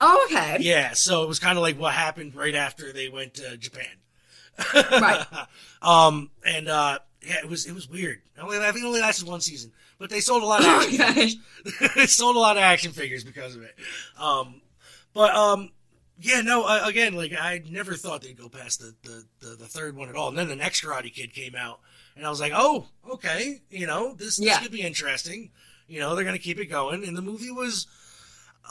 Oh, 0.00 0.26
okay. 0.30 0.56
Yeah, 0.60 0.92
so 0.94 1.22
it 1.22 1.28
was 1.28 1.38
kind 1.38 1.58
of 1.58 1.62
like 1.62 1.78
what 1.78 1.92
happened 1.92 2.34
right 2.34 2.54
after 2.54 2.92
they 2.92 3.08
went 3.10 3.34
to 3.34 3.56
Japan. 3.58 3.84
Right. 4.74 5.26
um, 5.82 6.30
and 6.46 6.68
uh, 6.68 7.00
yeah, 7.22 7.38
it 7.42 7.48
was 7.48 7.66
it 7.66 7.72
was 7.74 7.88
weird. 7.88 8.22
Only 8.40 8.58
I 8.58 8.72
think 8.72 8.84
it 8.84 8.88
only 8.88 9.00
lasted 9.02 9.28
one 9.28 9.42
season, 9.42 9.72
but 9.98 10.08
they 10.08 10.20
sold 10.20 10.42
a 10.42 10.46
lot 10.46 10.60
of 10.60 10.66
action 10.66 11.00
Okay. 11.02 11.12
figures. 11.12 11.92
they 11.94 12.06
sold 12.06 12.36
a 12.36 12.38
lot 12.38 12.56
of 12.56 12.62
action 12.62 12.92
figures 12.92 13.24
because 13.24 13.54
of 13.56 13.62
it. 13.62 13.74
Um, 14.18 14.62
but 15.14 15.34
um, 15.34 15.70
yeah, 16.20 16.40
no, 16.42 16.64
uh, 16.64 16.82
again, 16.84 17.14
like 17.14 17.32
I 17.32 17.62
never 17.68 17.94
thought 17.94 18.22
they'd 18.22 18.36
go 18.38 18.48
past 18.48 18.80
the, 18.80 18.94
the 19.02 19.24
the 19.40 19.56
the 19.56 19.66
third 19.66 19.96
one 19.96 20.08
at 20.08 20.16
all. 20.16 20.28
And 20.28 20.38
then 20.38 20.48
the 20.48 20.56
next 20.56 20.82
Karate 20.84 21.12
Kid 21.12 21.32
came 21.34 21.54
out, 21.54 21.80
and 22.16 22.26
I 22.26 22.30
was 22.30 22.40
like, 22.40 22.52
oh, 22.54 22.86
okay, 23.10 23.62
you 23.70 23.86
know, 23.86 24.14
this 24.14 24.36
this 24.36 24.46
Yeah. 24.46 24.60
could 24.60 24.72
be 24.72 24.82
interesting. 24.82 25.50
You 25.88 26.00
know, 26.00 26.14
they're 26.14 26.24
gonna 26.24 26.38
keep 26.38 26.58
it 26.60 26.66
going, 26.66 27.04
and 27.04 27.16
the 27.16 27.22
movie 27.22 27.50
was 27.50 27.86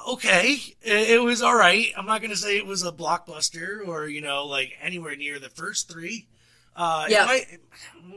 okay. 0.07 0.53
It, 0.81 1.09
it 1.11 1.21
was 1.23 1.41
all 1.41 1.55
right. 1.55 1.87
I'm 1.97 2.05
not 2.05 2.21
gonna 2.21 2.35
say 2.35 2.57
it 2.57 2.65
was 2.65 2.83
a 2.83 2.91
blockbuster 2.91 3.85
or 3.87 4.07
you 4.07 4.21
know 4.21 4.45
like 4.45 4.73
anywhere 4.81 5.15
near 5.15 5.39
the 5.39 5.49
first 5.49 5.89
three. 5.91 6.27
Uh, 6.75 7.07
Yeah. 7.09 7.23
it 7.23 7.27
might 7.27 7.47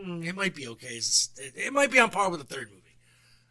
mm, 0.07 0.27
it 0.27 0.37
might 0.37 0.55
be 0.55 0.69
okay. 0.69 0.95
It, 0.97 1.29
it 1.57 1.73
might 1.73 1.91
be 1.91 1.99
on 1.99 2.11
par 2.11 2.31
with 2.31 2.47
the 2.47 2.55
third 2.55 2.69
movie. 2.71 2.79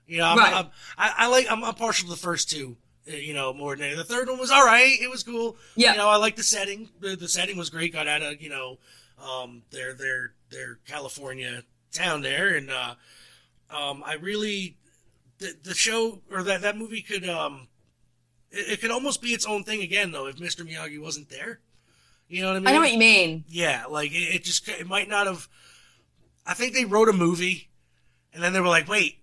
You 0.07 0.19
know, 0.19 0.25
I'm, 0.27 0.37
Right. 0.37 0.53
I'm, 0.53 0.67
I, 0.97 1.13
I 1.17 1.27
like 1.27 1.47
I'm, 1.49 1.63
I'm 1.63 1.73
partial 1.75 2.07
to 2.07 2.13
the 2.13 2.19
first 2.19 2.49
two. 2.49 2.77
Uh, 3.11 3.17
You 3.17 3.33
know, 3.33 3.53
more 3.53 3.75
than 3.75 3.95
the 3.95 4.03
third 4.03 4.27
one 4.29 4.39
was 4.39 4.51
all 4.51 4.65
right. 4.65 4.97
It 4.99 5.09
was 5.09 5.23
cool. 5.23 5.57
Yeah. 5.75 5.91
You 5.91 5.97
know, 5.97 6.09
I 6.09 6.15
like 6.17 6.35
the 6.35 6.43
setting. 6.43 6.89
The, 6.99 7.15
the 7.15 7.27
setting 7.27 7.57
was 7.57 7.69
great. 7.69 7.93
Got 7.93 8.07
out 8.07 8.21
of 8.21 8.41
you 8.41 8.49
know, 8.49 8.77
um, 9.23 9.63
their 9.71 9.93
their 9.93 10.33
their 10.49 10.79
California 10.87 11.63
town 11.91 12.21
there, 12.21 12.55
and 12.55 12.69
uh, 12.69 12.95
um, 13.69 14.03
I 14.05 14.13
really 14.15 14.77
the 15.39 15.55
the 15.63 15.73
show 15.73 16.21
or 16.31 16.43
that 16.43 16.61
that 16.61 16.77
movie 16.77 17.01
could 17.01 17.27
um, 17.27 17.67
it, 18.51 18.73
it 18.73 18.81
could 18.81 18.91
almost 18.91 19.21
be 19.21 19.29
its 19.29 19.45
own 19.45 19.63
thing 19.63 19.81
again 19.81 20.11
though 20.11 20.27
if 20.27 20.37
Mr. 20.37 20.65
Miyagi 20.67 21.01
wasn't 21.01 21.29
there. 21.29 21.59
You 22.27 22.43
know 22.43 22.47
what 22.47 22.55
I 22.57 22.59
mean? 22.59 22.67
I 22.67 22.71
know 22.71 22.79
what 22.79 22.93
you 22.93 22.99
mean. 22.99 23.43
Yeah, 23.49 23.85
like 23.89 24.11
it, 24.11 24.35
it 24.35 24.43
just 24.43 24.67
it 24.69 24.87
might 24.87 25.09
not 25.09 25.27
have. 25.27 25.47
I 26.45 26.53
think 26.53 26.73
they 26.73 26.85
wrote 26.85 27.09
a 27.09 27.13
movie, 27.13 27.69
and 28.33 28.41
then 28.41 28.53
they 28.53 28.61
were 28.61 28.67
like, 28.67 28.87
"Wait, 28.87 29.19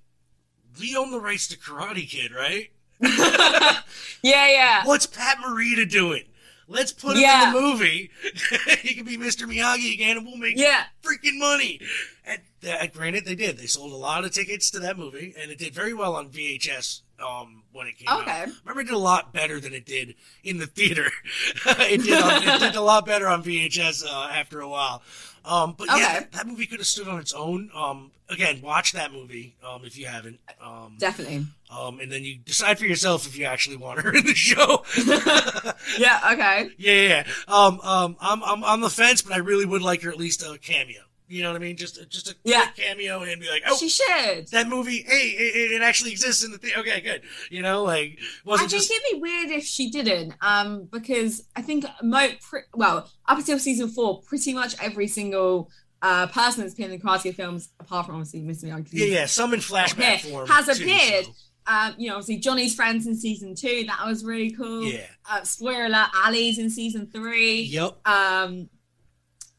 we 0.78 0.94
own 0.96 1.10
the 1.10 1.20
rights 1.20 1.48
to 1.48 1.56
Karate 1.56 2.08
Kid, 2.08 2.32
right? 2.32 2.70
Yeah, 4.20 4.48
yeah. 4.48 4.82
What's 4.84 5.06
Pat 5.06 5.38
Morita 5.38 5.88
doing? 5.88 6.24
Let's 6.66 6.92
put 6.92 7.16
him 7.16 7.22
Yeah. 7.22 7.48
in 7.48 7.54
the 7.54 7.60
movie. 7.60 8.10
he 8.82 8.94
can 8.94 9.04
be 9.04 9.16
Mr. 9.16 9.48
Miyagi 9.48 9.94
again, 9.94 10.16
and 10.16 10.26
we'll 10.26 10.36
make 10.36 10.56
Yeah. 10.58 10.84
freaking 11.02 11.38
money." 11.38 11.80
And 12.26 12.40
uh, 12.66 12.86
granted, 12.92 13.24
they 13.24 13.34
did. 13.34 13.58
They 13.58 13.66
sold 13.66 13.92
a 13.92 13.96
lot 13.96 14.24
of 14.24 14.32
tickets 14.32 14.70
to 14.72 14.80
that 14.80 14.98
movie, 14.98 15.34
and 15.40 15.50
it 15.50 15.58
did 15.58 15.74
very 15.74 15.94
well 15.94 16.16
on 16.16 16.28
VHS 16.30 17.02
um, 17.24 17.62
when 17.72 17.86
it 17.86 17.98
came 17.98 18.08
Okay. 18.08 18.30
out. 18.42 18.48
Remember, 18.64 18.80
it 18.80 18.84
did 18.84 18.94
a 18.94 18.98
lot 18.98 19.32
better 19.32 19.60
than 19.60 19.72
it 19.74 19.84
did 19.86 20.14
in 20.44 20.58
the 20.58 20.66
theater. 20.66 21.06
it 21.66 22.02
did. 22.02 22.20
On, 22.22 22.42
it 22.42 22.60
did 22.60 22.74
a 22.76 22.80
lot 22.80 23.06
better 23.06 23.28
on 23.28 23.42
VHS 23.42 24.04
uh, 24.06 24.28
after 24.32 24.60
a 24.60 24.68
while. 24.68 25.02
Um, 25.44 25.74
but 25.78 25.86
yeah, 25.88 26.20
that, 26.20 26.32
that 26.32 26.46
movie 26.46 26.66
could 26.66 26.78
have 26.80 26.86
stood 26.86 27.08
on 27.08 27.18
its 27.20 27.32
own. 27.32 27.70
Um, 27.74 28.10
again, 28.28 28.60
watch 28.60 28.92
that 28.92 29.12
movie 29.12 29.56
um, 29.66 29.82
if 29.84 29.96
you 29.96 30.04
haven't. 30.06 30.40
Um, 30.60 30.96
Definitely. 30.98 31.46
um, 31.70 32.00
and 32.00 32.12
then 32.12 32.22
you 32.22 32.36
decide 32.36 32.78
for 32.78 32.84
yourself 32.84 33.26
if 33.26 33.38
you 33.38 33.46
actually 33.46 33.76
want 33.78 34.00
her 34.00 34.12
in 34.14 34.26
the 34.26 34.34
show. 34.34 34.84
Yeah, 35.98 36.20
okay. 36.32 36.70
yeah, 36.76 36.92
yeah. 36.92 37.08
yeah. 37.08 37.24
Um, 37.48 37.80
um, 37.80 38.16
I'm, 38.20 38.42
I'm 38.44 38.62
on 38.64 38.80
the 38.80 38.90
fence, 38.90 39.22
but 39.22 39.32
I 39.32 39.38
really 39.38 39.64
would 39.64 39.80
like 39.82 40.02
her 40.02 40.10
at 40.10 40.18
least 40.18 40.42
a 40.42 40.58
cameo. 40.58 41.00
You 41.28 41.42
know 41.42 41.52
what 41.52 41.60
I 41.60 41.64
mean? 41.64 41.76
Just, 41.76 42.08
just 42.08 42.30
a 42.30 42.36
Yeah. 42.44 42.62
quick 42.66 42.76
cameo 42.86 43.22
and 43.22 43.40
be 43.40 43.48
like, 43.48 43.62
oh, 43.66 43.76
She 43.76 43.88
should. 43.88 44.48
that 44.48 44.66
movie. 44.68 45.02
Hey, 45.06 45.28
it, 45.28 45.72
it 45.72 45.82
actually 45.82 46.12
exists 46.12 46.42
in 46.44 46.52
the 46.52 46.58
thing. 46.58 46.72
Okay, 46.78 47.00
good. 47.00 47.22
You 47.50 47.62
know, 47.62 47.82
like 47.84 48.18
I 48.18 48.48
wasn't 48.48 48.70
think 48.70 48.80
just 48.82 48.90
it'd 48.90 49.02
be 49.12 49.20
weird 49.20 49.50
if 49.50 49.64
she 49.64 49.90
didn't, 49.90 50.34
um, 50.40 50.88
because 50.90 51.44
I 51.54 51.62
think 51.62 51.84
mo 52.02 52.28
pre- 52.48 52.62
well 52.74 53.10
up 53.26 53.38
until 53.38 53.58
season 53.58 53.88
four, 53.88 54.22
pretty 54.22 54.54
much 54.54 54.74
every 54.82 55.06
single 55.08 55.70
uh 56.00 56.28
person 56.28 56.62
that's 56.62 56.74
appeared 56.74 56.92
in 56.92 56.98
the 56.98 57.04
Karate 57.04 57.34
films, 57.34 57.70
apart 57.80 58.06
from 58.06 58.14
obviously 58.16 58.40
Mr. 58.42 58.64
Miyagi, 58.72 58.88
yeah, 58.92 59.04
yeah. 59.06 59.26
Some 59.26 59.52
in 59.52 59.60
flashback 59.60 60.20
form 60.20 60.48
has 60.48 60.66
too, 60.66 60.84
appeared. 60.84 61.24
so, 61.26 61.32
Um, 61.66 61.94
you 61.98 62.08
know, 62.08 62.14
obviously 62.14 62.38
Johnny's 62.38 62.74
friends 62.74 63.06
in 63.06 63.14
season 63.14 63.54
two, 63.54 63.84
that 63.88 64.06
was 64.06 64.24
really 64.24 64.50
cool. 64.52 64.84
yeah. 64.84 65.04
Uh, 65.28 65.42
spoiler 65.42 65.84
alert, 65.86 66.08
Ali's 66.24 66.58
in 66.58 66.70
season 66.70 67.06
three. 67.12 67.60
Yep. 67.62 67.98
Um, 68.08 68.70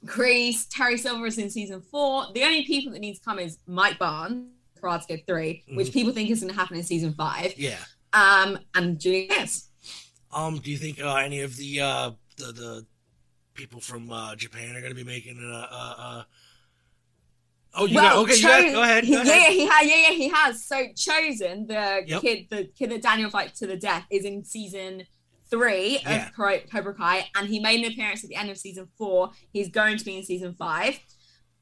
Chris, 0.05 0.65
Terry 0.67 0.97
Silver 0.97 1.25
is 1.27 1.37
in 1.37 1.49
season 1.49 1.81
four. 1.81 2.25
The 2.33 2.43
only 2.43 2.63
people 2.65 2.91
that 2.93 2.99
need 2.99 3.15
to 3.15 3.21
come 3.21 3.39
is 3.39 3.57
Mike 3.67 3.99
Barnes, 3.99 4.47
Karate 4.81 5.07
Kid 5.07 5.23
3, 5.27 5.63
which 5.73 5.87
Mhm. 5.89 5.93
people 5.93 6.13
think 6.13 6.29
is 6.29 6.39
going 6.39 6.53
to 6.53 6.57
happen 6.57 6.77
in 6.77 6.83
season 6.83 7.13
five. 7.13 7.53
Yeah. 7.57 7.79
Um, 8.13 8.57
and 8.75 8.99
Julie 8.99 9.27
Pierce. 9.27 9.67
Um, 10.31 10.59
do 10.59 10.71
you 10.71 10.77
think 10.77 10.99
uh, 11.01 11.15
any 11.15 11.41
of 11.41 11.55
the 11.57 11.81
uh, 11.81 12.11
the 12.37 12.51
the 12.53 12.87
people 13.55 13.81
from 13.81 14.11
uh, 14.11 14.35
Japan 14.35 14.75
are 14.75 14.79
going 14.79 14.91
to 14.91 14.95
be 14.95 15.03
making 15.03 15.37
a? 15.43 15.47
Uh, 15.57 15.95
uh, 15.97 16.23
oh, 17.75 17.85
you 17.87 17.95
got 17.95 18.15
okay. 18.17 18.35
You 18.35 18.41
got, 18.43 18.71
go 18.71 18.83
ahead. 18.83 19.03
he- 19.03 19.11
Go 19.15 19.23
yeah, 19.23 19.31
ahead. 19.33 19.51
he 19.53 19.65
has. 19.67 19.85
Yeah, 19.87 19.95
yeah, 20.09 20.15
he 20.15 20.29
has. 20.29 20.65
So 20.65 20.75
Chozen 20.95 21.67
the 21.67 22.03
Yep. 22.07 22.21
kid, 22.21 22.47
the 22.49 22.63
kid 22.77 22.91
that 22.91 23.01
Daniel 23.01 23.29
fight 23.29 23.53
to 23.55 23.67
the 23.67 23.75
death, 23.77 24.05
is 24.11 24.23
in 24.23 24.43
season 24.45 25.03
three 25.49 25.99
Yeah. 26.03 26.27
of 26.29 26.69
Cobra 26.71 26.93
Kai, 26.93 27.27
and 27.35 27.47
he 27.47 27.59
made 27.59 27.83
an 27.85 27.91
appearance 27.91 28.23
at 28.23 28.29
the 28.29 28.35
end 28.35 28.49
of 28.49 28.57
season 28.57 28.87
four. 28.97 29.31
He's 29.51 29.69
going 29.69 29.97
to 29.97 30.05
be 30.05 30.17
in 30.17 30.23
season 30.23 30.53
five. 30.57 30.99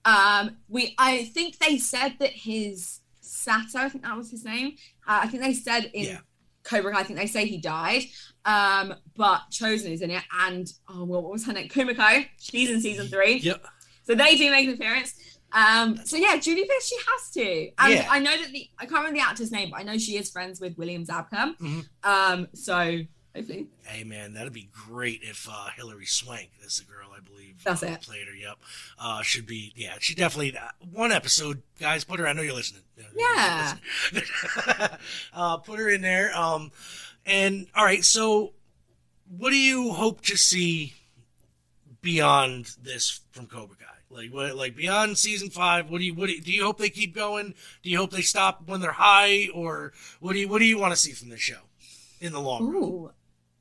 Um, 0.05 0.57
we, 0.67 0.95
I 0.97 1.25
think 1.25 1.57
they 1.59 1.77
said 1.77 2.15
that 2.19 2.31
his 2.31 2.99
Sato, 3.21 3.79
I 3.79 3.89
think 3.89 4.03
that 4.05 4.15
was 4.15 4.31
his 4.31 4.45
name. 4.45 4.75
Uh, 5.07 5.19
I 5.23 5.27
think 5.27 5.43
they 5.43 5.53
said 5.53 5.91
in 5.93 6.05
Yeah. 6.05 6.17
Cobra 6.63 6.93
Kai, 6.93 6.99
I 6.99 7.03
think 7.03 7.19
they 7.19 7.27
say 7.27 7.45
he 7.45 7.57
died. 7.57 8.03
Um, 8.45 8.93
but 9.15 9.41
Chozen 9.51 9.91
is 9.91 10.01
in 10.01 10.11
it, 10.11 10.23
and 10.39 10.67
oh, 10.89 11.03
well, 11.03 11.21
what 11.21 11.31
was 11.31 11.45
her 11.45 11.53
name? 11.53 11.67
Kumiko. 11.69 12.25
She's 12.39 12.69
in 12.69 12.79
season 12.81 13.07
three. 13.07 13.37
Yep. 13.39 13.65
So 14.03 14.15
they 14.15 14.37
do 14.37 14.49
make 14.51 14.67
an 14.67 14.73
appearance. 14.75 15.13
Um, 15.51 15.97
so 16.05 16.15
yeah, 16.17 16.37
Julie 16.37 16.65
Fish, 16.67 16.85
she 16.85 16.95
has 16.95 17.31
to. 17.31 17.69
And 17.79 17.93
Yeah. 17.93 18.07
I 18.09 18.19
know 18.19 18.37
that 18.37 18.51
the 18.51 18.69
I 18.77 18.85
can't 18.85 18.99
remember 18.99 19.19
the 19.19 19.25
actor's 19.25 19.51
name, 19.51 19.69
but 19.71 19.79
I 19.79 19.83
know 19.83 19.97
she 19.97 20.17
is 20.17 20.29
friends 20.31 20.59
with 20.61 20.77
William 20.77 21.05
Zabka. 21.05 21.57
Mhm. 21.57 21.85
Um, 22.03 22.47
so 22.53 22.99
hopefully 23.37 23.67
Hey 23.83 24.03
man, 24.03 24.33
that'd 24.33 24.51
be 24.53 24.69
great 24.73 25.21
if 25.23 25.47
uh, 25.49 25.69
Hilary 25.75 26.05
Swank, 26.05 26.49
that's 26.59 26.79
the 26.79 26.85
girl 26.85 27.09
I 27.15 27.19
believe, 27.21 27.63
That's 27.63 27.83
uh, 27.83 27.87
it. 27.87 28.01
played 28.01 28.27
her. 28.27 28.35
Yep, 28.35 28.57
uh, 28.99 29.21
should 29.21 29.45
be. 29.45 29.71
Yeah, 29.75 29.95
she 29.99 30.13
definitely 30.13 30.57
uh, 30.57 30.67
one 30.91 31.11
episode. 31.11 31.61
Guys, 31.79 32.03
put 32.03 32.19
her. 32.19 32.27
I 32.27 32.33
know 32.33 32.41
you're 32.41 32.53
listening. 32.53 32.83
Yeah. 33.15 33.75
You're 34.11 34.21
listening. 34.21 34.89
uh, 35.33 35.57
put 35.57 35.79
her 35.79 35.89
in 35.89 36.01
there. 36.01 36.35
Um, 36.37 36.71
and 37.25 37.67
all 37.75 37.85
right. 37.85 38.03
So, 38.03 38.53
what 39.37 39.51
do 39.51 39.57
you 39.57 39.93
hope 39.93 40.21
to 40.21 40.35
see 40.37 40.93
beyond 42.01 42.75
this 42.81 43.21
from 43.31 43.47
Cobra 43.47 43.75
Kai? 43.77 43.85
Like 44.09 44.33
what? 44.33 44.55
Like 44.55 44.75
beyond 44.75 45.17
season 45.17 45.49
five? 45.49 45.89
What 45.89 45.99
do 45.99 46.05
you? 46.05 46.13
What 46.13 46.27
do 46.27 46.33
you, 46.33 46.41
do 46.41 46.51
you 46.51 46.63
hope 46.63 46.77
they 46.77 46.89
keep 46.89 47.15
going? 47.15 47.53
Do 47.83 47.89
you 47.89 47.97
hope 47.97 48.11
they 48.11 48.21
stop 48.21 48.67
when 48.67 48.81
they're 48.81 48.91
high, 48.91 49.47
or 49.53 49.93
what 50.19 50.33
do 50.33 50.39
you? 50.39 50.47
What 50.47 50.59
do 50.59 50.65
you 50.65 50.77
want 50.77 50.93
to 50.93 50.97
see 50.97 51.11
from 51.11 51.29
this 51.29 51.39
show 51.39 51.59
in 52.19 52.33
the 52.33 52.39
long 52.39 52.71
run? 52.71 53.11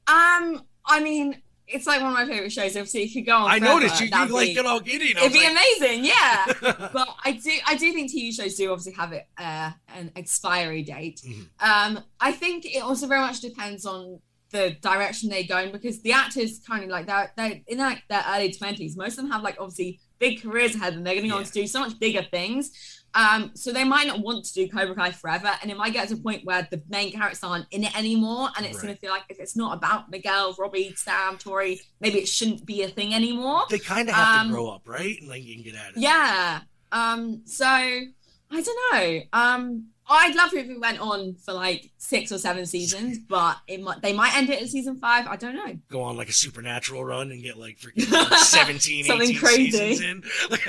Um, 0.08 0.62
I 0.86 1.00
mean, 1.02 1.42
it's 1.68 1.86
like 1.86 2.00
one 2.00 2.10
of 2.10 2.14
my 2.14 2.26
favorite 2.26 2.52
shows. 2.52 2.76
Obviously, 2.76 3.02
if 3.02 3.16
you 3.16 3.24
go 3.24 3.36
on, 3.36 3.50
I 3.50 3.58
noticed 3.58 4.00
you, 4.00 4.06
you 4.06 4.12
like 4.26 4.48
be- 4.48 4.54
get 4.54 4.66
all 4.66 4.78
giddy. 4.80 5.10
It'd 5.10 5.22
was 5.22 5.32
be 5.32 5.40
like, 5.40 5.50
amazing, 5.50 6.04
yeah. 6.04 6.46
but 6.92 7.08
I 7.24 7.32
do, 7.32 7.50
I 7.66 7.74
do 7.76 7.92
think 7.92 8.12
TV 8.12 8.32
shows 8.32 8.54
do 8.54 8.70
obviously 8.70 8.92
have 8.92 9.12
it 9.12 9.26
uh, 9.36 9.72
an 9.94 10.12
expiry 10.14 10.82
date. 10.82 11.20
Mhm. 11.26 11.48
Um, 11.60 12.04
I 12.20 12.30
think 12.32 12.66
it 12.66 12.82
also 12.82 13.06
very 13.08 13.20
much 13.20 13.40
depends 13.40 13.84
on 13.84 14.20
the 14.52 14.76
direction 14.80 15.28
they 15.28 15.42
go 15.42 15.58
in 15.58 15.72
because 15.72 16.00
the 16.02 16.12
actors 16.12 16.60
kind 16.66 16.84
of 16.84 16.90
like 16.90 17.06
they're, 17.08 17.32
they're 17.36 17.60
in 17.66 17.78
like 17.78 18.04
their 18.08 18.24
early 18.28 18.52
twenties. 18.52 18.96
Most 18.96 19.12
of 19.18 19.24
them 19.24 19.30
have 19.32 19.42
like 19.42 19.56
obviously 19.58 19.98
big 20.20 20.40
careers 20.42 20.76
ahead, 20.76 20.94
and 20.94 21.04
they're 21.04 21.14
going 21.14 21.24
to 21.24 21.30
go 21.30 21.34
on 21.36 21.40
Yeah. 21.42 21.46
to 21.48 21.52
do 21.52 21.66
so 21.66 21.80
much 21.80 21.98
bigger 21.98 22.22
things. 22.30 22.70
Um, 23.16 23.52
so 23.54 23.72
they 23.72 23.82
might 23.84 24.06
not 24.06 24.20
want 24.20 24.44
to 24.44 24.52
do 24.52 24.68
Cobra 24.68 24.94
Kai 24.94 25.10
forever, 25.10 25.50
and 25.62 25.70
it 25.70 25.76
might 25.76 25.94
get 25.94 26.06
to 26.08 26.14
a 26.14 26.18
point 26.18 26.44
where 26.44 26.68
the 26.70 26.82
main 26.90 27.10
characters 27.12 27.42
aren't 27.42 27.66
in 27.70 27.82
it 27.84 27.96
anymore, 27.98 28.50
and 28.56 28.66
it's 28.66 28.80
going 28.80 28.92
to 28.94 29.00
feel 29.00 29.10
like 29.10 29.24
if 29.30 29.40
it's 29.40 29.56
not 29.56 29.74
about 29.74 30.10
Miguel, 30.10 30.54
Robbie, 30.58 30.92
Sam, 30.96 31.38
Tori, 31.38 31.80
maybe 32.00 32.18
it 32.18 32.28
shouldn't 32.28 32.66
be 32.66 32.82
a 32.82 32.88
thing 32.88 33.14
anymore. 33.14 33.62
they 33.70 33.78
kind 33.78 34.08
of 34.10 34.14
have 34.14 34.40
Um, 34.42 34.48
to 34.48 34.52
grow 34.52 34.68
up, 34.68 34.82
right? 34.86 35.16
And 35.18 35.28
like 35.30 35.42
you 35.44 35.54
can 35.54 35.64
get 35.64 35.76
out 35.76 35.90
of 35.92 35.96
it. 35.96 36.00
Yeah. 36.02 36.60
Um, 36.92 37.40
so 37.46 37.66
I 37.66 38.06
don't 38.50 38.92
know. 38.92 39.20
Um, 39.32 39.86
I'd 40.08 40.34
love 40.36 40.54
if 40.54 40.68
it 40.68 40.80
went 40.80 41.00
on 41.00 41.34
for 41.34 41.52
like 41.52 41.90
six 41.98 42.30
or 42.30 42.38
seven 42.38 42.64
seasons, 42.66 43.18
but 43.18 43.56
it 43.66 43.82
might 43.82 44.02
they 44.02 44.12
might 44.12 44.36
end 44.36 44.50
it 44.50 44.62
at 44.62 44.68
season 44.68 44.98
five. 45.00 45.26
I 45.26 45.36
don't 45.36 45.54
know. 45.56 45.78
Go 45.90 46.02
on 46.02 46.16
like 46.16 46.28
a 46.28 46.32
supernatural 46.32 47.04
run 47.04 47.32
and 47.32 47.42
get 47.42 47.56
like 47.58 47.78
freaking 47.78 48.10
like, 48.12 48.38
17, 48.38 49.04
Something 49.04 49.30
18 49.30 49.40
crazy. 49.40 49.70
seasons 49.70 50.00
in. 50.02 50.22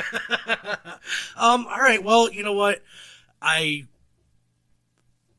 um, 1.38 1.68
all 1.68 1.80
right. 1.80 2.04
Well, 2.04 2.32
you 2.32 2.44
know 2.44 2.54
what? 2.54 2.82
I 3.42 3.86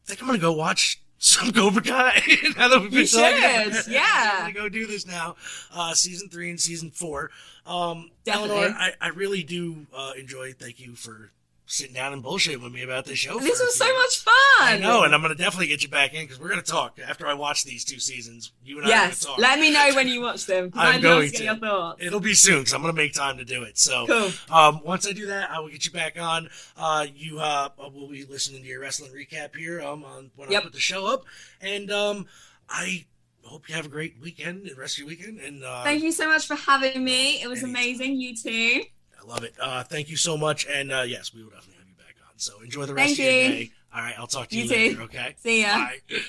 think 0.06 0.20
I'm 0.20 0.26
gonna 0.28 0.38
go 0.38 0.52
watch 0.52 1.00
some 1.18 1.52
Cobra 1.52 1.82
Kai. 1.82 2.22
now 2.56 2.68
that 2.68 2.80
we've 2.80 2.90
been 2.90 3.00
You 3.00 3.06
talking 3.06 3.38
about 3.38 3.88
yeah. 3.88 4.34
I'm 4.36 4.40
gonna 4.40 4.52
go 4.52 4.68
do 4.68 4.86
this 4.86 5.06
now. 5.06 5.34
Uh, 5.74 5.94
season 5.94 6.28
three 6.28 6.50
and 6.50 6.60
season 6.60 6.90
four. 6.92 7.30
Um, 7.66 8.10
Definitely. 8.24 8.56
Eleanor, 8.58 8.76
I, 8.78 8.92
I 9.00 9.08
really 9.08 9.42
do 9.42 9.86
uh, 9.92 10.12
enjoy. 10.16 10.52
Thank 10.52 10.78
you 10.80 10.94
for 10.94 11.30
sitting 11.68 11.92
down 11.94 12.14
and 12.14 12.22
bullshit 12.22 12.60
with 12.62 12.72
me 12.72 12.82
about 12.82 13.04
this 13.04 13.18
show. 13.18 13.38
This 13.38 13.60
was 13.60 13.74
so 13.76 13.84
much 13.84 14.18
fun. 14.20 14.34
I 14.60 14.78
know, 14.78 15.02
and 15.04 15.14
I'm 15.14 15.20
gonna 15.20 15.34
definitely 15.34 15.66
get 15.68 15.82
you 15.82 15.88
back 15.88 16.14
in 16.14 16.22
because 16.22 16.40
we're 16.40 16.48
gonna 16.48 16.62
talk 16.62 16.98
after 17.06 17.26
I 17.26 17.34
watch 17.34 17.62
these 17.64 17.84
two 17.84 18.00
seasons. 18.00 18.52
You 18.64 18.78
and 18.78 18.86
I 18.86 18.88
yes. 18.88 19.24
gonna 19.24 19.36
talk. 19.36 19.42
Let 19.42 19.60
me 19.60 19.70
know 19.70 19.90
when 19.94 20.08
you 20.08 20.22
watch 20.22 20.46
them. 20.46 20.70
I'm 20.74 20.96
I'd 20.96 21.02
going 21.02 21.30
to 21.30 21.44
your 21.44 21.56
thoughts. 21.56 22.02
It'll 22.02 22.20
be 22.20 22.32
soon 22.34 22.60
because 22.60 22.72
I'm 22.72 22.80
gonna 22.80 22.94
make 22.94 23.12
time 23.12 23.36
to 23.36 23.44
do 23.44 23.62
it. 23.62 23.76
So, 23.78 24.06
Cool. 24.06 24.30
um, 24.50 24.80
once 24.82 25.06
I 25.06 25.12
do 25.12 25.26
that, 25.26 25.50
I 25.50 25.60
will 25.60 25.68
get 25.68 25.84
you 25.84 25.92
back 25.92 26.18
on. 26.18 26.48
Uh, 26.76 27.06
you 27.14 27.38
uh, 27.38 27.68
will 27.78 28.08
be 28.08 28.24
listening 28.24 28.62
to 28.62 28.68
your 28.68 28.80
wrestling 28.80 29.12
recap 29.12 29.54
here 29.54 29.80
um, 29.82 30.04
on 30.04 30.30
when 30.36 30.54
I 30.54 30.60
put 30.60 30.72
the 30.72 30.80
show 30.80 31.06
up, 31.06 31.24
and 31.60 31.92
um, 31.92 32.26
I 32.68 33.04
hope 33.44 33.68
you 33.68 33.74
have 33.74 33.86
a 33.86 33.90
great 33.90 34.16
weekend, 34.20 34.64
the 34.64 34.74
rest 34.74 34.94
of 34.94 35.00
your 35.00 35.08
weekend, 35.08 35.40
and 35.40 35.62
uh, 35.62 35.84
Thank 35.84 36.02
you 36.02 36.12
so 36.12 36.28
much 36.28 36.46
for 36.46 36.54
having 36.54 37.04
me. 37.04 37.42
It 37.42 37.48
was 37.48 37.62
Anytime. 37.62 37.82
amazing. 37.82 38.20
You 38.20 38.34
too. 38.36 38.82
I 39.20 39.26
love 39.26 39.44
it. 39.44 39.54
Uh, 39.60 39.82
thank 39.82 40.08
you 40.08 40.16
so 40.16 40.36
much, 40.36 40.66
and 40.66 40.92
uh, 40.92 41.02
yes, 41.06 41.34
we 41.34 41.42
will 41.42 41.50
definitely 41.50 41.76
have 41.78 41.88
you 41.88 41.94
back 41.96 42.14
on. 42.26 42.32
So 42.36 42.60
enjoy 42.62 42.82
the 42.82 42.94
Thank 42.94 43.08
rest 43.08 43.12
of 43.18 43.24
your 43.24 43.34
you. 43.34 43.48
day. 43.48 43.70
All 43.94 44.00
right, 44.02 44.14
I'll 44.18 44.26
talk 44.26 44.48
to 44.48 44.56
you, 44.56 44.64
You 44.64 44.68
later. 44.70 44.94
too. 44.96 45.02
Okay. 45.02 45.34
See 45.42 45.62
ya. 45.62 45.76
Bye. 45.76 46.20